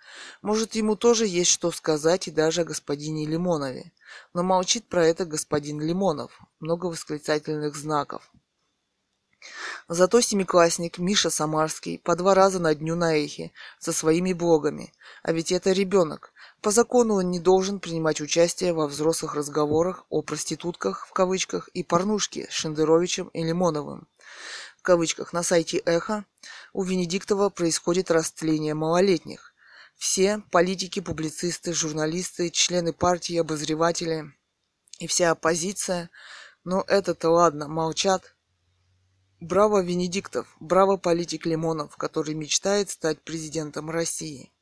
[0.41, 3.91] Может, ему тоже есть что сказать и даже о господине Лимонове.
[4.33, 6.39] Но молчит про это господин Лимонов.
[6.61, 8.31] Много восклицательных знаков.
[9.89, 14.93] Зато семиклассник Миша Самарский по два раза на дню на эхе со своими блогами.
[15.21, 16.32] А ведь это ребенок.
[16.63, 21.83] По закону он не должен принимать участие во взрослых разговорах о проститутках в кавычках и
[21.83, 24.07] порнушке с Шендеровичем и Лимоновым.
[24.77, 26.23] В кавычках на сайте Эхо
[26.71, 29.53] у Венедиктова происходит растление малолетних.
[29.97, 34.31] Все политики, публицисты, журналисты, члены партии, обозреватели
[34.99, 36.11] и вся оппозиция,
[36.63, 38.37] но это-то ладно, молчат.
[39.41, 44.52] Браво Венедиктов, браво политик Лимонов, который мечтает стать президентом России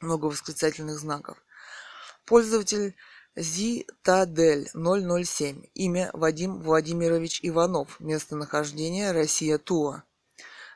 [0.00, 1.38] много восклицательных знаков.
[2.24, 2.96] Пользователь
[3.36, 5.64] Зитадель 007.
[5.74, 8.00] Имя Вадим Владимирович Иванов.
[8.00, 10.04] Местонахождение Россия Тула.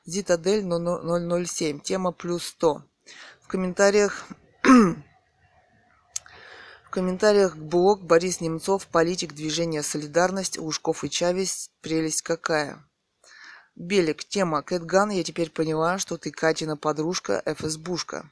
[0.04, 1.80] Зитадель 007.
[1.80, 2.82] Тема плюс 100.
[3.40, 4.26] В комментариях
[4.62, 4.96] в
[6.90, 12.84] комментариях блог Борис Немцов, политик движения «Солидарность», Лужков и Чавес, прелесть какая.
[13.74, 18.30] Белик, тема Кэтган, я теперь поняла, что ты Катина подружка, ФСБушка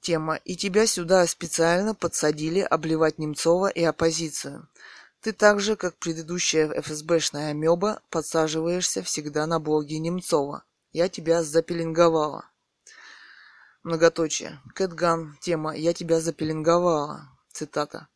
[0.00, 4.68] тема, и тебя сюда специально подсадили обливать Немцова и оппозицию.
[5.20, 10.64] Ты так же, как предыдущая ФСБшная амеба, подсаживаешься всегда на блоге Немцова.
[10.92, 12.46] Я тебя запеленговала.
[13.82, 14.60] Многоточие.
[14.74, 15.38] Кэтган.
[15.40, 17.28] Тема «Я тебя запеленговала».
[17.52, 18.08] Цитата.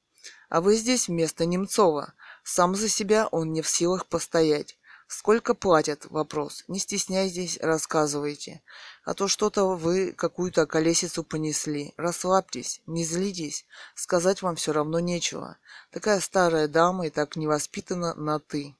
[0.49, 2.15] А вы здесь вместо Немцова.
[2.43, 4.79] Сам за себя он не в силах постоять.
[5.07, 6.07] Сколько платят?
[6.11, 6.65] Вопрос.
[6.69, 8.63] Не стесняйтесь, рассказывайте.
[9.05, 11.93] А то что-то вы какую-то колесицу понесли.
[11.99, 13.67] Расслабьтесь, не злитесь.
[13.95, 15.59] Сказать вам все равно нечего.
[15.91, 18.75] Такая старая дама и так невоспитана на «ты».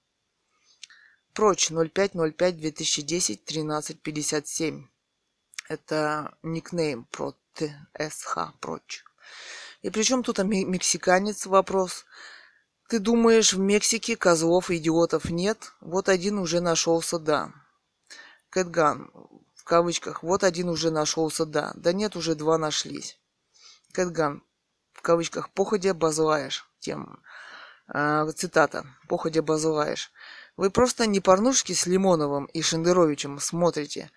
[1.35, 4.87] Прочь 0505-2010 1357.
[5.69, 8.55] Это никнейм про ТСХ.
[8.61, 9.05] Прочь.
[9.83, 12.07] И причем тут мексиканец вопрос.
[12.89, 15.73] Ты думаешь, в Мексике козлов и идиотов нет?
[15.81, 17.53] Вот один уже нашелся, да.
[18.51, 19.11] Кэтган,
[19.65, 21.73] в кавычках, вот один уже нашелся, да.
[21.75, 23.19] Да нет, уже два нашлись.
[23.93, 24.43] Кэтган,
[24.93, 26.69] в кавычках, походя базлаешь.
[26.81, 27.23] Тем,
[27.89, 30.13] э, цитата, походя базлаешь.
[30.59, 34.11] Вы просто не порнушки с Лимоновым и Шендеровичем смотрите,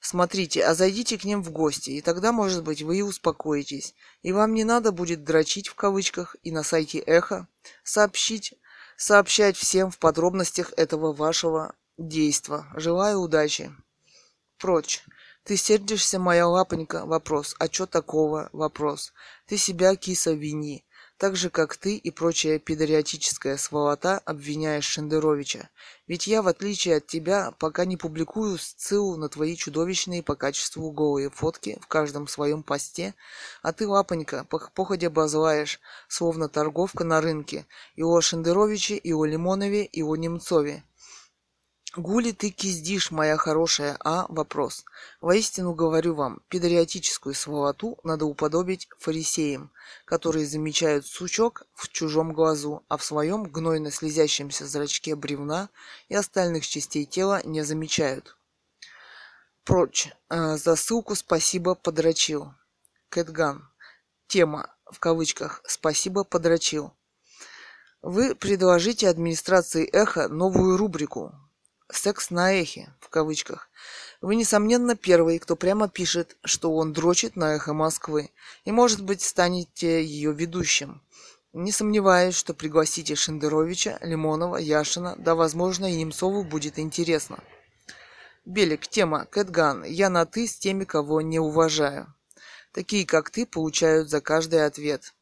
[0.00, 3.94] Смотрите, а зайдите к ним в гости, и тогда, может быть, вы и успокоитесь.
[4.22, 7.48] И вам не надо будет дрочить в кавычках и на сайте Эхо
[7.84, 8.54] сообщить,
[8.96, 12.66] сообщать всем в подробностях этого вашего действа.
[12.76, 13.72] Желаю удачи.
[14.58, 15.04] Прочь.
[15.44, 17.06] Ты сердишься, моя лапонька?
[17.06, 17.54] Вопрос.
[17.58, 18.50] А чё такого?
[18.52, 19.12] Вопрос.
[19.46, 20.84] Ты себя, киса, вини
[21.18, 25.68] так же, как ты и прочая педориатическая сволота обвиняешь Шендеровича.
[26.06, 30.90] Ведь я, в отличие от тебя, пока не публикую ссылу на твои чудовищные по качеству
[30.92, 33.14] голые фотки в каждом своем посте,
[33.62, 39.84] а ты, лапонька, походя базлаешь, словно торговка на рынке, и о Шендеровиче, и о Лимонове,
[39.84, 40.84] и о Немцове.
[41.96, 44.26] Гули ты киздишь, моя хорошая, а?
[44.28, 44.84] Вопрос.
[45.22, 49.72] Воистину говорю вам, педориатическую сволоту надо уподобить фарисеям,
[50.04, 55.70] которые замечают сучок в чужом глазу, а в своем гнойно слезящемся зрачке бревна
[56.10, 58.36] и остальных частей тела не замечают.
[59.64, 60.12] Прочь.
[60.28, 62.52] Э, за ссылку спасибо подрочил.
[63.08, 63.66] Кэтган.
[64.26, 66.92] Тема, в кавычках, спасибо подрочил.
[68.02, 71.34] Вы предложите администрации Эхо новую рубрику
[71.90, 73.70] «Секс на эхе», в кавычках.
[74.20, 78.30] Вы, несомненно, первый, кто прямо пишет, что он дрочит на эхо Москвы,
[78.64, 81.02] и, может быть, станете ее ведущим.
[81.54, 87.42] Не сомневаюсь, что пригласите Шендеровича, Лимонова, Яшина, да, возможно, и Немцову будет интересно.
[88.44, 89.84] Белик, тема Кэтган.
[89.84, 92.14] Я на «ты» с теми, кого не уважаю.
[92.72, 95.14] Такие, как ты, получают за каждый ответ.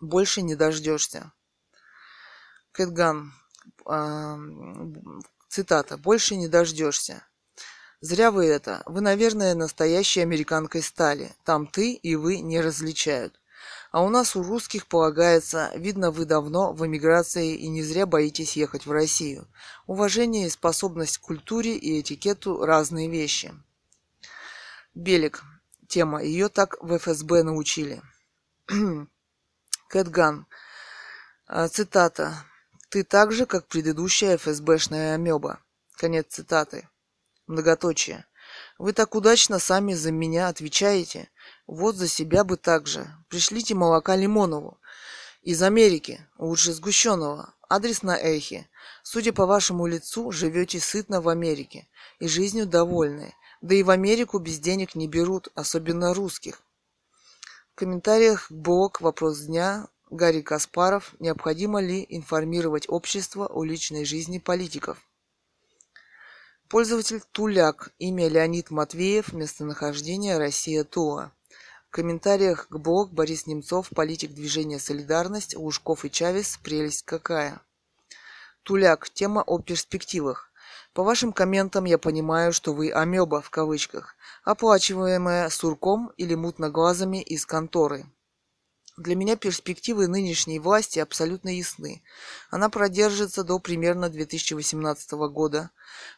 [0.00, 1.32] Больше не дождешься.
[2.72, 3.32] Кэтган.
[5.54, 5.96] Цитата.
[5.96, 7.22] «Больше не дождешься.
[8.00, 8.82] Зря вы это.
[8.86, 11.32] Вы, наверное, настоящей американкой стали.
[11.44, 13.40] Там ты и вы не различают.
[13.92, 18.56] А у нас у русских полагается, видно, вы давно в эмиграции и не зря боитесь
[18.56, 19.46] ехать в Россию.
[19.86, 23.54] Уважение и способность к культуре и этикету– разные вещи.
[24.96, 25.44] Белик.
[25.86, 26.20] Тема.
[26.20, 28.02] Ее так в ФСБ научили.
[29.88, 30.46] Кэтган.
[31.46, 32.44] А, цитата.
[32.94, 35.58] Ты так же, как предыдущая ФСБшная амеба.
[35.96, 36.88] Конец цитаты.
[37.48, 38.24] Многоточие.
[38.78, 41.28] Вы так удачно сами за меня отвечаете.
[41.66, 43.12] Вот за себя бы так же.
[43.28, 44.78] Пришлите молока Лимонову.
[45.42, 46.24] Из Америки.
[46.38, 47.52] Лучше сгущенного.
[47.68, 48.68] Адрес на Эхе.
[49.02, 51.88] Судя по вашему лицу, живете сытно в Америке.
[52.20, 53.34] И жизнью довольны.
[53.60, 56.62] Да и в Америку без денег не берут, особенно русских.
[57.72, 61.16] В комментариях блог «Вопрос дня» Гарри Каспаров.
[61.18, 64.98] Необходимо ли информировать общество о личной жизни политиков?
[66.68, 67.90] Пользователь Туляк.
[67.98, 69.32] Имя Леонид Матвеев.
[69.32, 71.32] Местонахождение Россия Тула.
[71.88, 76.60] В комментариях к блог Борис Немцов, политик движения «Солидарность», Лужков и Чавес.
[76.62, 77.60] Прелесть какая.
[78.62, 79.10] Туляк.
[79.10, 80.52] Тема о перспективах.
[80.92, 87.44] По вашим комментам я понимаю, что вы амеба в кавычках, оплачиваемая сурком или мутноглазами из
[87.46, 88.06] конторы.
[88.96, 92.04] Для меня перспективы нынешней власти абсолютно ясны.
[92.48, 95.70] Она продержится до примерно 2018 года,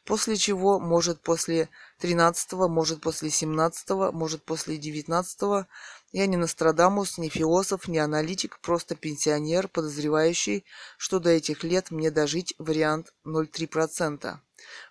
[0.05, 1.70] после чего, может после
[2.01, 5.66] 13 может после 17 может после 19
[6.12, 10.66] я не Нострадамус, не философ, не аналитик, просто пенсионер, подозревающий,
[10.99, 14.37] что до этих лет мне дожить вариант 0,3%.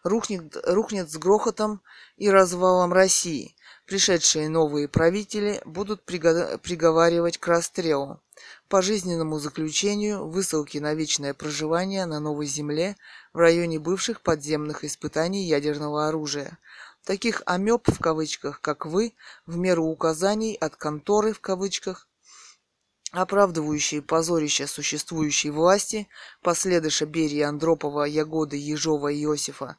[0.03, 1.81] Рухнет, рухнет с грохотом
[2.17, 3.55] и развалом России–
[3.85, 8.19] Пришедшие новые правители будут приговаривать к расстрелу,
[8.67, 12.97] пожизненному заключению, высылке на вечное проживание на новой земле
[13.31, 16.57] в районе бывших подземных испытаний ядерного оружия.
[17.03, 19.13] Таких «амеб» в кавычках, как вы,
[19.45, 22.07] в меру указаний от конторы в кавычках,
[23.11, 26.07] оправдывающие позорище существующей власти,
[26.41, 29.77] последыша Берии, Андропова, Ягоды, Ежова и Иосифа,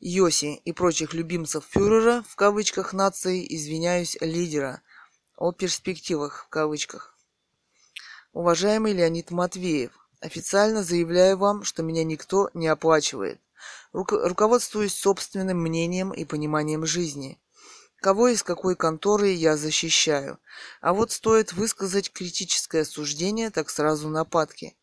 [0.00, 4.82] Йоси и прочих любимцев фюрера, в кавычках, нации, извиняюсь, лидера,
[5.36, 7.16] о перспективах, в кавычках.
[8.32, 13.40] Уважаемый Леонид Матвеев, официально заявляю вам, что меня никто не оплачивает.
[13.92, 17.38] Руко- руководствуюсь собственным мнением и пониманием жизни.
[17.96, 20.38] Кого из какой конторы я защищаю.
[20.80, 24.76] А вот стоит высказать критическое суждение, так сразу нападки.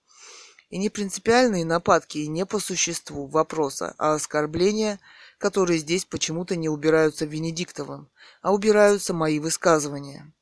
[0.71, 4.99] И не принципиальные нападки, и не по существу вопроса, а оскорбления,
[5.37, 8.09] которые здесь почему-то не убираются Венедиктовым,
[8.41, 10.33] а убираются мои высказывания.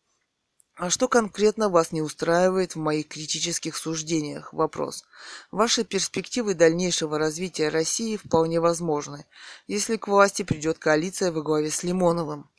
[0.76, 4.54] А что конкретно вас не устраивает в моих критических суждениях?
[4.54, 5.04] Вопрос.
[5.52, 9.26] Ваши перспективы дальнейшего развития России вполне возможны,
[9.68, 12.50] если к власти придет коалиция во главе с Лимоновым.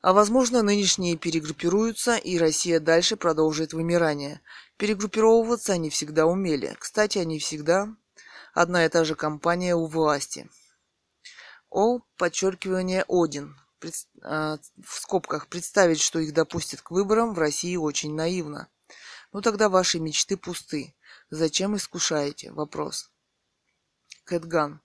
[0.00, 4.40] А возможно, нынешние перегруппируются, и Россия дальше продолжит вымирание.
[4.76, 6.76] Перегруппировываться они всегда умели.
[6.78, 7.88] Кстати, они всегда
[8.54, 10.48] одна и та же компания у власти.
[11.68, 13.56] О, подчеркивание Один.
[13.80, 18.68] Пред, э, в скобках представить, что их допустят к выборам в России очень наивно.
[19.32, 20.94] Ну тогда ваши мечты пусты.
[21.30, 22.50] Зачем искушаете?
[22.52, 23.10] Вопрос.
[24.24, 24.80] Кэтган.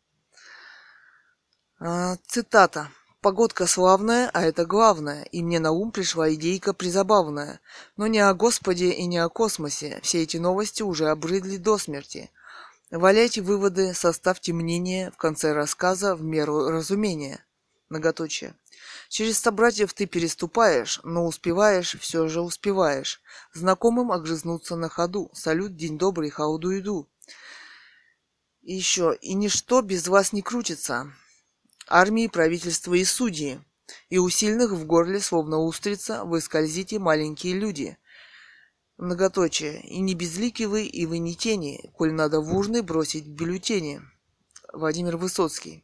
[1.80, 2.92] Э, цитата.
[3.24, 7.62] Погодка славная, а это главное, и мне на ум пришла идейка призабавная.
[7.96, 12.30] Но не о Господе и не о космосе, все эти новости уже обрыдли до смерти.
[12.92, 17.46] Валяйте выводы, составьте мнение в конце рассказа в меру разумения.
[17.88, 18.56] Многоточие.
[19.08, 23.22] Через собратьев ты переступаешь, но успеваешь, все же успеваешь.
[23.54, 25.32] Знакомым огрызнуться на ходу.
[25.34, 27.08] Салют, день добрый, хауду иду.
[28.64, 31.14] И еще, и ничто без вас не крутится
[31.88, 33.60] армии, правительства и судьи.
[34.10, 37.98] И у сильных в горле, словно устрица, вы скользите, маленькие люди.
[38.98, 39.82] Многоточие.
[39.82, 44.02] И не безлики вы, и вы не тени, коль надо в урны бросить бюллетени.
[44.72, 45.84] Владимир Высоцкий.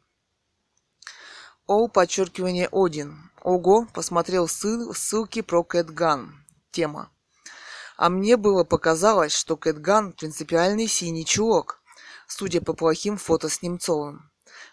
[1.66, 3.30] О, подчеркивание Один.
[3.42, 6.34] Ого, посмотрел ссыл, ссылки про Кэтган.
[6.70, 7.10] Тема.
[7.96, 11.82] А мне было показалось, что Кэтган принципиальный синий чулок,
[12.26, 14.29] судя по плохим фото с Немцовым.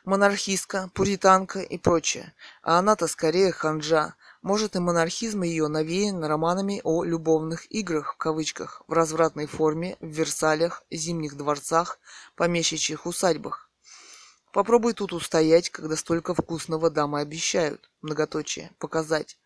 [0.08, 2.34] Монархистка, пуританка и прочее.
[2.64, 4.16] А она-то скорее ханжа.
[4.42, 10.08] Может и монархизм ее навеян романами о «любовных играх» в кавычках в развратной форме в
[10.08, 12.00] Версалях, зимних дворцах,
[12.36, 13.70] помещичьих усадьбах.
[14.54, 19.38] Попробуй тут устоять, когда столько вкусного дамы обещают, многоточие, показать.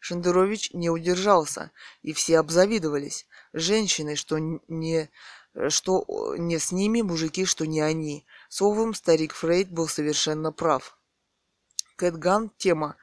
[0.00, 1.70] Шендерович не удержался,
[2.02, 3.24] и все обзавидовались.
[3.52, 5.08] Женщины, что не,
[5.68, 6.04] что
[6.36, 8.26] не с ними, мужики, что не они.
[8.54, 10.98] Словом, старик Фрейд был совершенно прав.
[11.96, 12.98] Кэтган– тема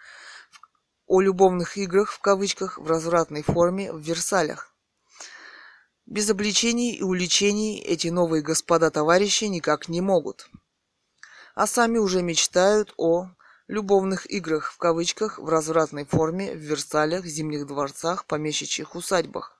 [1.07, 4.71] о любовных играх в кавычках в развратной форме в Версалях.
[6.05, 10.47] Без обличений и уличений эти новые господа-товарищи никак не могут.
[11.55, 13.31] А сами уже мечтают о
[13.67, 19.59] любовных играх в кавычках в развратной форме в Версалях, зимних дворцах, помещичьих усадьбах.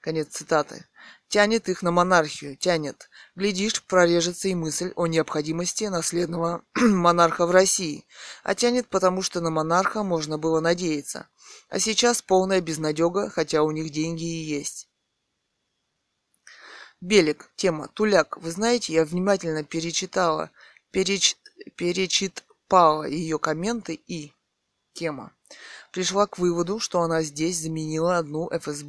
[0.00, 0.84] Конец цитаты.
[1.30, 3.08] Тянет их на монархию, тянет.
[3.36, 8.04] Глядишь, прорежется и мысль о необходимости наследного монарха в России.
[8.42, 11.28] А тянет, потому что на монарха можно было надеяться.
[11.68, 14.88] А сейчас полная безнадега, хотя у них деньги и есть.
[17.00, 17.52] Белик.
[17.54, 17.86] Тема.
[17.86, 18.36] Туляк.
[18.38, 20.50] Вы знаете, я внимательно перечитала,
[20.90, 21.36] переч,
[21.76, 24.32] перечит, Пала ее комменты и
[24.92, 25.32] тема
[25.92, 28.88] пришла к выводу, что она здесь заменила одну ФСБ,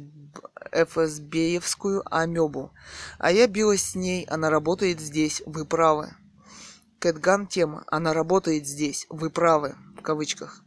[0.72, 2.72] ФСБевскую амебу.
[3.18, 6.14] А я билась с ней, она работает здесь, вы правы.
[6.98, 10.62] Кэтган тема, она работает здесь, вы правы, в кавычках.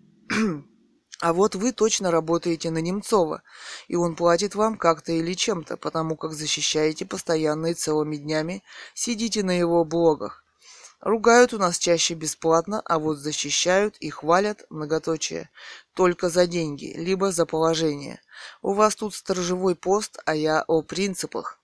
[1.22, 3.41] А вот вы точно работаете на Немцова,
[3.88, 8.64] и он платит вам как-то или чем-то, потому как защищаете постоянно и целыми днями,
[8.94, 10.44] сидите на его блогах.
[11.01, 15.49] Ругают у нас чаще бесплатно, а вот защищают и хвалят, многоточие,
[15.93, 18.22] только за деньги, либо за положение.
[18.61, 21.59] У вас тут сторожевой пост, а я о принципах.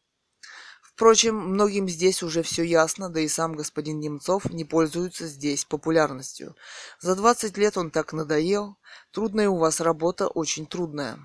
[0.84, 6.56] Впрочем, многим здесь уже все ясно, да и сам господин Немцов не пользуется здесь популярностью.
[7.00, 8.78] За 20 лет он так надоел.
[9.12, 11.18] Трудная у вас работа, очень трудная.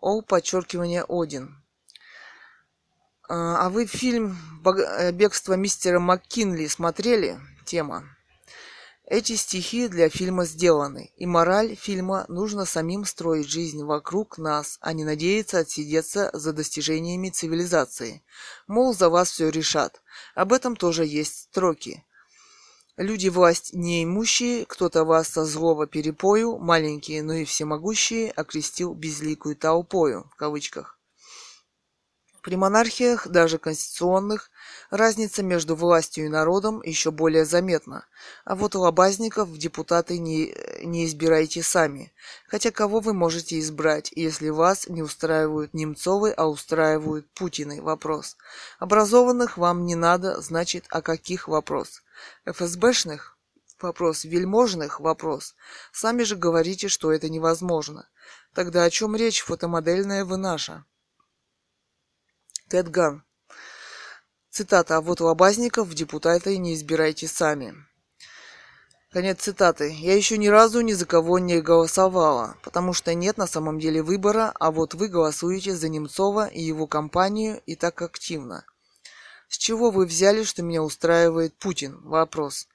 [0.00, 1.62] О, подчеркивание Один.
[3.28, 7.38] А, а вы фильм э, «Бегство мистера МакКинли» смотрели?
[7.64, 8.04] Тема.
[9.08, 14.92] Эти стихи для фильма сделаны, и мораль фильма нужно самим строить жизнь вокруг нас, а
[14.92, 18.22] не надеяться отсидеться за достижениями цивилизации.
[18.66, 20.02] Мол, за вас все решат.
[20.34, 22.04] Об этом тоже есть строки.
[22.96, 30.30] Люди власть неимущие, кто-то вас со злого перепою, маленькие, но и всемогущие, окрестил безликую толпою,
[30.32, 30.95] в кавычках.
[32.46, 34.52] При монархиях, даже конституционных,
[34.90, 38.06] разница между властью и народом еще более заметна.
[38.44, 40.54] А вот лобазников в депутаты не,
[40.84, 42.12] не избирайте сами.
[42.46, 47.82] Хотя кого вы можете избрать, если вас не устраивают Немцовы, а устраивают Путины?
[47.82, 48.36] Вопрос.
[48.78, 52.04] Образованных вам не надо, значит, о каких вопрос?
[52.44, 53.36] ФСБшных?
[53.80, 54.22] Вопрос.
[54.22, 55.00] Вельможных?
[55.00, 55.56] Вопрос.
[55.90, 58.08] Сами же говорите, что это невозможно.
[58.54, 60.84] Тогда о чем речь, фотомодельная вы наша?
[62.68, 63.22] Тедган.
[64.50, 64.96] Цитата.
[64.96, 67.74] А вот лобазников в депутаты не избирайте сами.
[69.12, 69.94] Конец цитаты.
[69.96, 74.02] Я еще ни разу ни за кого не голосовала, потому что нет на самом деле
[74.02, 78.64] выбора, а вот вы голосуете за Немцова и его компанию и так активно.
[79.48, 82.00] С чего вы взяли, что меня устраивает Путин?
[82.02, 82.66] Вопрос.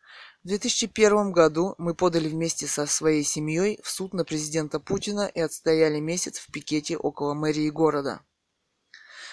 [0.45, 5.41] В 2001 году мы подали вместе со своей семьей в суд на президента Путина и
[5.41, 8.21] отстояли месяц в пикете около мэрии города.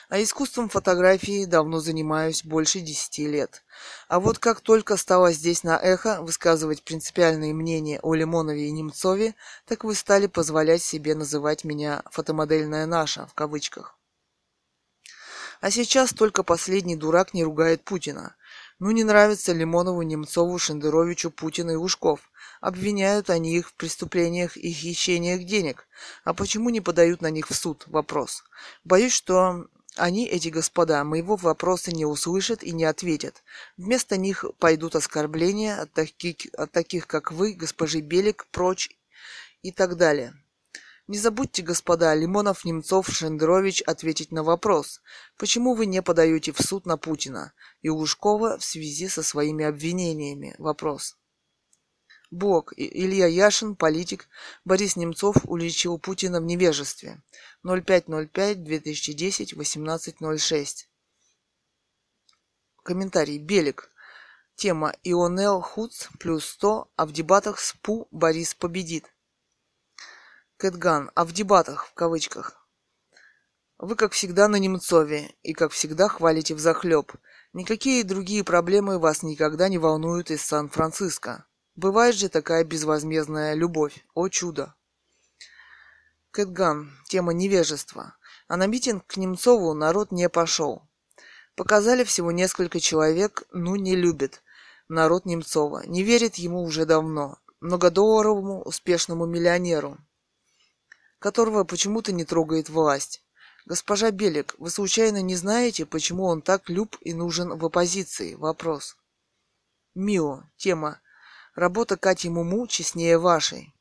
[0.09, 3.63] А искусством фотографии давно занимаюсь больше десяти лет.
[4.09, 9.35] А вот как только стала здесь на эхо высказывать принципиальные мнения о Лимонове и Немцове,
[9.67, 13.99] так вы стали позволять себе называть меня «фотомодельная наша» в кавычках.
[15.61, 18.35] А сейчас только последний дурак не ругает Путина.
[18.79, 22.21] Ну не нравится Лимонову, Немцову, Шендеровичу, Путину и Ушков.
[22.63, 25.87] Обвиняют они их в преступлениях и хищениях денег.
[26.25, 27.85] А почему не подают на них в суд?
[27.89, 28.45] Вопрос.
[28.85, 29.67] Боюсь, что
[29.99, 33.43] они, эти господа, моего вопроса не услышат и не ответят.
[33.77, 38.91] Вместо них пойдут оскорбления от таких, от таких как вы, госпожи Белик, прочь
[39.63, 40.35] и так далее.
[41.09, 45.01] Не забудьте, господа, Лимонов, Немцов, Шендерович ответить на вопрос,
[45.37, 47.53] почему вы не подаете в суд на Путина
[47.83, 50.55] и Лужкова в связи со своими обвинениями.
[50.59, 51.18] Вопрос.
[52.31, 52.75] Бог.
[52.77, 54.29] Илья Яшин, политик.
[54.65, 57.23] Борис Немцов уличил Путина в невежестве.
[57.65, 60.87] 05.05.2010, 18.06.
[62.83, 63.39] Комментарий.
[63.39, 63.91] Белик.
[64.57, 69.15] Тема Ионел Хуц плюс 100, а в дебатах с Пу Борис победит.
[70.59, 71.11] Кэтган.
[71.15, 72.69] А в дебатах, в кавычках.
[73.79, 77.13] Вы, как всегда, на Немцове и, как всегда, хвалите взахлеб.
[77.55, 81.48] Никакие другие проблемы вас никогда не волнуют из Сан-Франциско.
[81.79, 84.05] Бывает же такая безвозмездная любовь.
[84.13, 84.75] О чудо!
[86.33, 86.91] Кэтган.
[87.07, 88.17] Тема невежества.
[88.49, 90.83] А на митинг к Немцову народ не пошел.
[91.55, 94.43] Показали всего несколько человек, ну не любит
[94.89, 95.85] народ Немцова.
[95.87, 97.39] Не верит ему уже давно.
[97.61, 99.99] Многодолларовому успешному миллионеру,
[101.21, 103.23] которого почему-то не трогает власть.
[103.67, 108.35] Госпожа Белик, вы случайно не знаете, почему он так люб и нужен в оппозиции?
[108.35, 108.97] Вопрос.
[109.95, 110.43] Мио.
[110.57, 111.01] Тема.
[111.59, 113.75] Работа Кати Муму честнее вашей.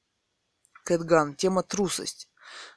[0.84, 1.36] Кэтган.
[1.36, 2.28] Тема трусость.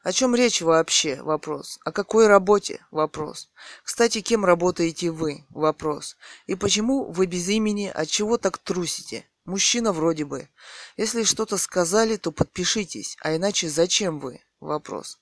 [0.03, 1.23] О чем речь вообще?
[1.23, 1.79] Вопрос.
[1.87, 2.85] О какой работе?
[2.91, 3.49] Вопрос.
[3.83, 5.47] Кстати, кем работаете вы?
[5.49, 6.19] Вопрос.
[6.47, 7.87] И почему вы без имени?
[7.87, 9.25] От чего так трусите?
[9.47, 10.51] Мужчина вроде бы.
[10.99, 14.43] Если что-то сказали, то подпишитесь, а иначе зачем вы?
[14.61, 15.19] Вопрос.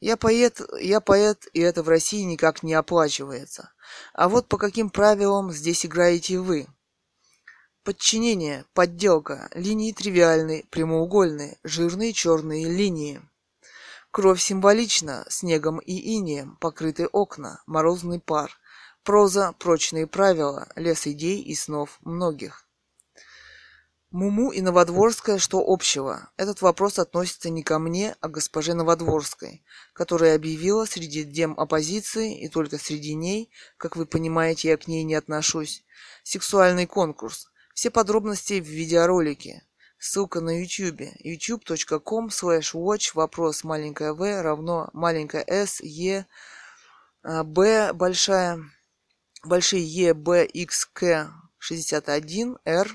[0.00, 3.72] Я поэт, я поэт, и это в России никак не оплачивается.
[4.14, 6.66] А вот по каким правилам здесь играете вы?
[7.82, 13.22] Подчинение, подделка, линии тривиальные, прямоугольные, жирные черные линии.
[14.10, 18.52] Кровь символична, снегом и инеем покрыты окна, морозный пар.
[19.02, 22.66] Проза, прочные правила, лес идей и снов многих.
[24.10, 26.28] Муму и Новодворская что общего?
[26.36, 32.42] Этот вопрос относится не ко мне, а к госпоже Новодворской, которая объявила среди дем оппозиции,
[32.42, 35.82] и только среди ней, как вы понимаете, я к ней не отношусь,
[36.24, 37.50] сексуальный конкурс.
[37.74, 39.64] Все подробности в видеоролике.
[39.98, 41.08] Ссылка на YouTube.
[41.22, 46.24] youtube.com slash watch вопрос маленькая v равно маленькая s e
[47.22, 48.58] b большая
[49.44, 52.88] большие e b x k 61 r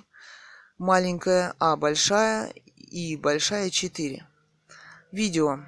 [0.77, 4.27] маленькая а большая и большая 4.
[5.11, 5.59] Видео.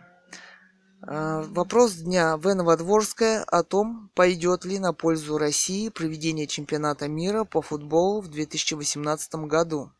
[1.01, 2.37] А, вопрос дня.
[2.37, 2.53] В.
[2.55, 9.35] Новодворская о том, пойдет ли на пользу России проведение чемпионата мира по футболу в 2018
[9.45, 9.91] году.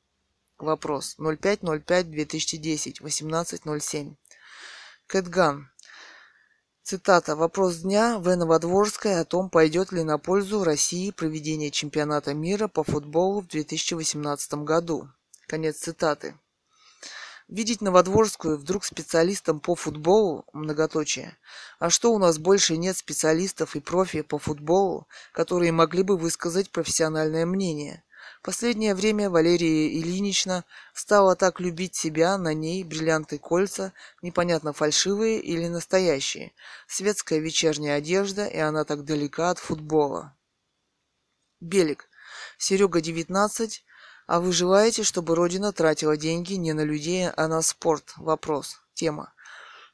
[0.58, 1.16] Вопрос.
[1.20, 3.02] 05.05.2010.
[3.02, 4.16] 18.07.
[5.06, 5.70] Кэтган.
[6.82, 7.36] Цитата.
[7.36, 8.18] Вопрос дня.
[8.18, 8.36] В.
[8.36, 14.54] Новодворская о том, пойдет ли на пользу России проведение чемпионата мира по футболу в 2018
[14.64, 15.10] году.
[15.48, 16.36] Конец цитаты.
[17.48, 21.38] Видеть Новодворскую вдруг специалистом по футболу, многоточие.
[21.80, 26.72] А что у нас больше нет специалистов и профи по футболу, которые могли бы высказать
[26.72, 28.04] профессиональное мнение?
[28.42, 35.68] Последнее время Валерия Ильинична стала так любить себя, на ней бриллианты кольца, непонятно фальшивые или
[35.68, 36.52] настоящие,
[36.86, 40.36] светская вечерняя одежда, и она так далека от футбола.
[41.62, 42.10] Белик.
[42.58, 43.84] Серега 19.
[44.28, 48.14] А вы желаете, чтобы Родина тратила деньги не на людей, а на спорт?
[48.18, 48.82] Вопрос.
[48.94, 49.34] Тема.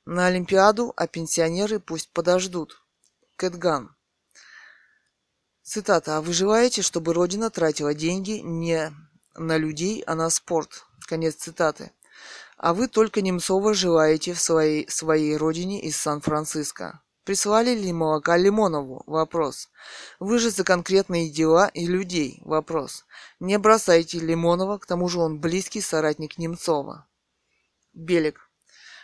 [0.05, 2.81] На Олимпиаду, а пенсионеры пусть подождут.
[3.37, 3.95] Кэтган.
[5.61, 6.17] Цитата.
[6.17, 8.91] «А вы желаете, чтобы Родина тратила деньги не
[9.35, 11.91] на людей, а на спорт?» Конец цитаты.
[12.57, 17.01] А вы только Немцова желаете в своей, своей родине из Сан-Франциско.
[17.23, 19.03] Прислали ли молока Лимонову?
[19.05, 19.69] Вопрос.
[20.19, 22.41] Вы же за конкретные дела и людей?
[22.43, 23.05] Вопрос.
[23.39, 27.07] Не бросайте Лимонова, к тому же он близкий соратник Немцова.
[27.93, 28.49] Белик.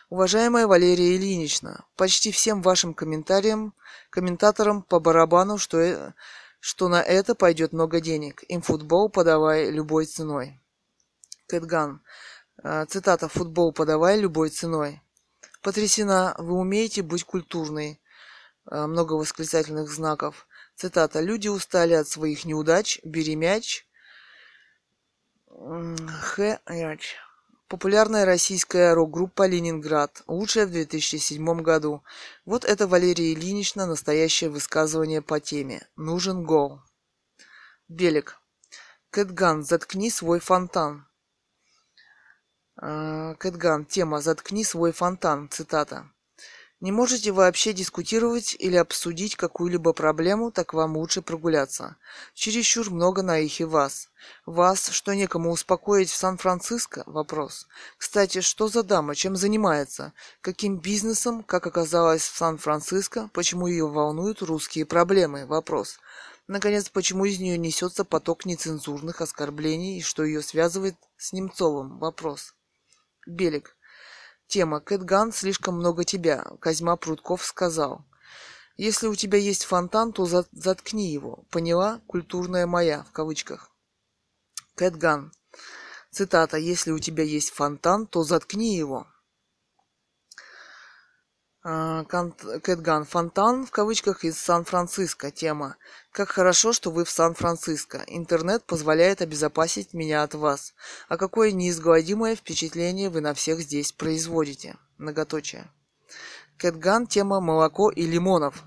[0.10, 3.74] Уважаемая Валерия Ильинична, почти всем вашим комментариям,
[4.10, 6.14] комментаторам по барабану, что э,
[6.60, 8.44] что на это пойдет много денег.
[8.50, 10.60] Им футбол подавай любой ценой.
[11.48, 12.02] Кэтган.
[12.62, 15.02] А, цитата «Футбол подавай любой ценой».
[15.62, 16.36] Потрясена.
[16.38, 17.99] Вы умеете быть культурной.
[18.72, 20.48] А, много восклицательных знаков.
[20.76, 21.22] Цитата.
[21.22, 23.00] Люди устали от своих неудач.
[23.04, 23.88] Бери мяч.
[25.48, 26.60] Х.
[27.68, 32.04] Популярная российская рок-группа «Ленинград», лучшая в 2007 году.
[32.46, 35.88] Вот это Валерия Ильинична настоящее высказывание по теме.
[35.96, 36.82] Нужен гол.
[37.88, 38.40] Белик.
[39.12, 41.08] Кэтган, заткни свой фонтан.
[42.76, 46.10] А, Кэтган, тема «Заткни свой фонтан», цитата.
[46.82, 51.98] Не можете вообще дискутировать или обсудить какую-либо проблему, так вам лучше прогуляться.
[52.34, 54.10] Чересчур много на их и вас.
[54.46, 57.04] Вас, что некому успокоить в Сан-Франциско?
[57.06, 57.68] Вопрос.
[57.98, 60.14] Кстати, что за дама, чем занимается?
[60.40, 63.30] Каким бизнесом, как оказалось в Сан-Франциско?
[63.34, 65.46] Почему ее волнуют русские проблемы?
[65.46, 66.00] Вопрос.
[66.48, 72.00] Наконец, почему из нее несется поток нецензурных оскорблений и что ее связывает с Немцовым?
[72.00, 72.56] Вопрос.
[73.28, 73.76] Белик.
[74.50, 78.04] Тема «Кэтган, слишком много тебя», Козьма Прутков сказал.
[78.78, 81.44] Если у тебя есть фонтан, то за заткни его.
[81.52, 82.02] Поняла?
[82.08, 83.70] Культурная моя, в кавычках.
[84.74, 85.32] Кэтган.
[86.10, 86.58] Цитата.
[86.58, 89.06] Если у тебя есть фонтан, то заткни его.
[91.62, 95.30] А, Кэтган Фонтан в кавычках из Сан-Франциско.
[95.30, 95.76] Тема.
[96.14, 98.02] Как хорошо, что вы в Сан-Франциско.
[98.08, 100.74] Интернет позволяет обезопасить меня от вас.
[101.10, 104.78] А какое неизгладимое впечатление вы на всех здесь производите.
[104.98, 105.70] Многоточие.
[106.58, 107.08] Кэтган.
[107.08, 108.64] Тема молоко и лимонов.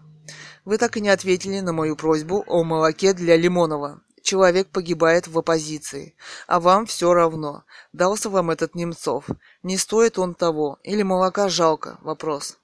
[0.66, 4.02] Вы так и не ответили на мою просьбу о молоке для Лимонова.
[4.22, 6.14] Человек погибает в оппозиции,
[6.46, 7.64] а вам все равно.
[7.92, 9.26] Дался вам этот Немцов.
[9.62, 10.78] Не стоит он того.
[10.84, 11.98] Или молока жалко?
[12.02, 12.58] Вопрос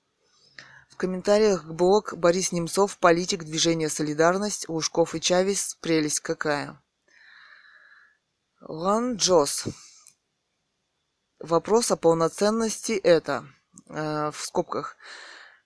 [0.98, 6.78] комментариях к блог Борис Немцов, политик движения «Солидарность», Лужков и Чавес, прелесть какая.
[8.60, 9.64] Лан Джос.
[11.38, 13.46] Вопрос о полноценности это,
[13.88, 14.96] э, в скобках,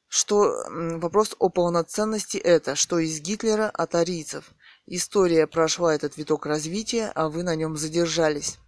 [0.09, 4.45] что вопрос о полноценности это, что из Гитлера от арийцев.
[4.87, 8.59] История прошла этот виток развития, а вы на нем задержались.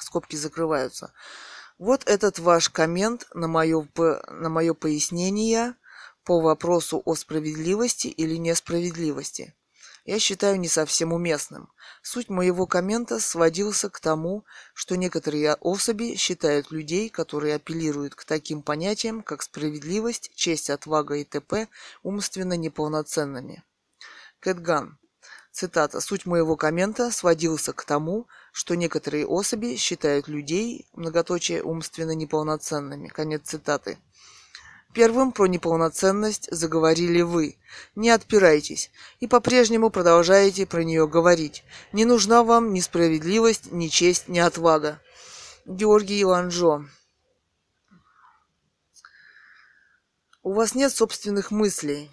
[0.00, 1.12] Скобки закрываются.
[1.78, 5.74] Вот этот ваш коммент на мое, на мое пояснение
[6.24, 9.54] по вопросу о справедливости или несправедливости.
[10.04, 11.72] Я считаю не совсем уместным.
[12.02, 14.44] Суть моего коммента сводился к тому,
[14.74, 21.24] что некоторые особи считают людей, которые апеллируют к таким понятиям, как справедливость, честь, отвага и
[21.24, 21.68] т.п.,
[22.02, 23.64] умственно неполноценными.
[24.40, 24.98] Кэтган.
[25.52, 26.00] Цитата.
[26.00, 33.08] «Суть моего коммента сводился к тому, что некоторые особи считают людей, многоточие, умственно неполноценными».
[33.08, 33.98] Конец цитаты.
[34.92, 37.58] Первым про неполноценность заговорили вы.
[37.96, 38.92] Не отпирайтесь.
[39.18, 41.64] И по-прежнему продолжаете про нее говорить.
[41.90, 45.00] Не нужна вам ни справедливость, ни честь, ни отвага.
[45.66, 46.84] Георгий Ланжо.
[50.44, 52.08] У вас нет собственных мыслей.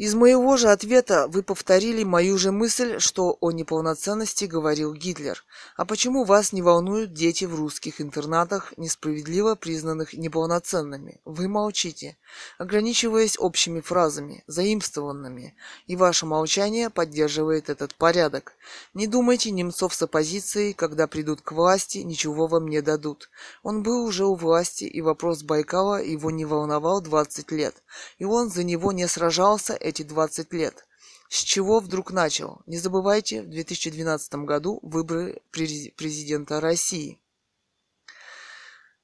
[0.00, 5.44] Из моего же ответа вы повторили мою же мысль, что о неполноценности говорил Гитлер.
[5.76, 11.20] А почему вас не волнуют дети в русских интернатах, несправедливо признанных неполноценными?
[11.26, 12.16] Вы молчите,
[12.56, 15.54] ограничиваясь общими фразами, заимствованными,
[15.86, 18.54] и ваше молчание поддерживает этот порядок.
[18.94, 23.28] Не думайте, немцов с оппозицией, когда придут к власти, ничего вам не дадут.
[23.62, 27.82] Он был уже у власти, и вопрос Байкала его не волновал 20 лет,
[28.16, 30.86] и он за него не сражался эти 20 лет.
[31.28, 32.62] С чего вдруг начал?
[32.66, 37.20] Не забывайте, в 2012 году выборы президента России.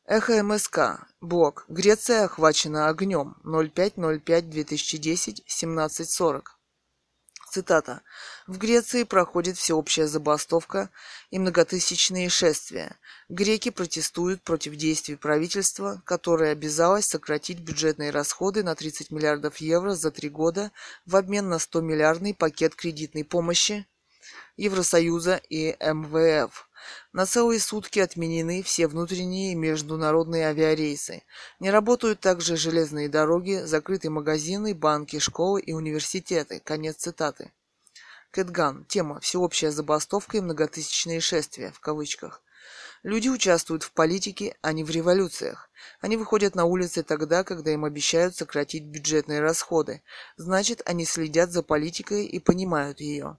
[0.08, 1.06] Эхо МСК.
[1.20, 1.64] Блок.
[1.68, 3.36] Греция охвачена огнем.
[3.44, 5.42] 05.05.2010.
[5.48, 6.42] 17.40.
[7.56, 8.02] Цитата.
[8.46, 10.90] В Греции проходит всеобщая забастовка
[11.30, 12.98] и многотысячные шествия.
[13.30, 20.10] Греки протестуют против действий правительства, которое обязалось сократить бюджетные расходы на 30 миллиардов евро за
[20.10, 20.70] три года
[21.06, 23.86] в обмен на 100-миллиардный пакет кредитной помощи
[24.56, 26.68] Евросоюза и МВФ.
[27.12, 31.24] На целые сутки отменены все внутренние и международные авиарейсы.
[31.60, 36.60] Не работают также железные дороги, закрыты магазины, банки, школы и университеты.
[36.60, 37.52] Конец цитаты.
[38.30, 38.84] Кэтган.
[38.84, 42.42] Тема «Всеобщая забастовка и многотысячные шествия» в кавычках.
[43.02, 45.70] Люди участвуют в политике, а не в революциях.
[46.00, 50.02] Они выходят на улицы тогда, когда им обещают сократить бюджетные расходы.
[50.36, 53.38] Значит, они следят за политикой и понимают ее.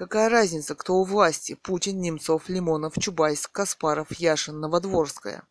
[0.00, 1.58] Какая разница, кто у власти?
[1.62, 5.42] Путин, Немцов, Лимонов, Чубайс, Каспаров, Яшин, Новодворская.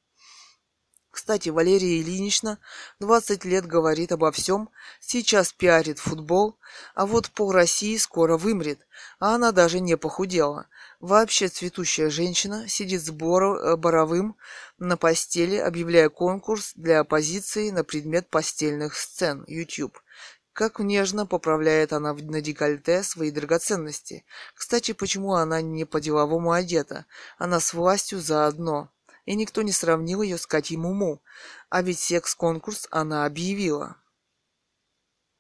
[1.11, 2.57] Кстати, Валерия Ильинична
[2.99, 6.57] 20 лет говорит обо всем, сейчас пиарит футбол,
[6.95, 8.79] а вот пол России скоро вымрет,
[9.19, 10.67] а она даже не похудела.
[10.99, 14.35] Вообще цветущая женщина сидит с э, Боровым
[14.79, 19.45] на постели, объявляя конкурс для оппозиции на предмет постельных сцен.
[19.47, 19.99] YouTube.
[20.59, 24.25] Как нежно поправляет она на декольте свои драгоценности.
[24.53, 27.05] Кстати, почему она не по-деловому одета?
[27.37, 28.89] Она с властью заодно.
[29.23, 31.21] И никто не сравнил ее с Катей Муму.
[31.69, 33.95] А ведь секс-конкурс она объявила.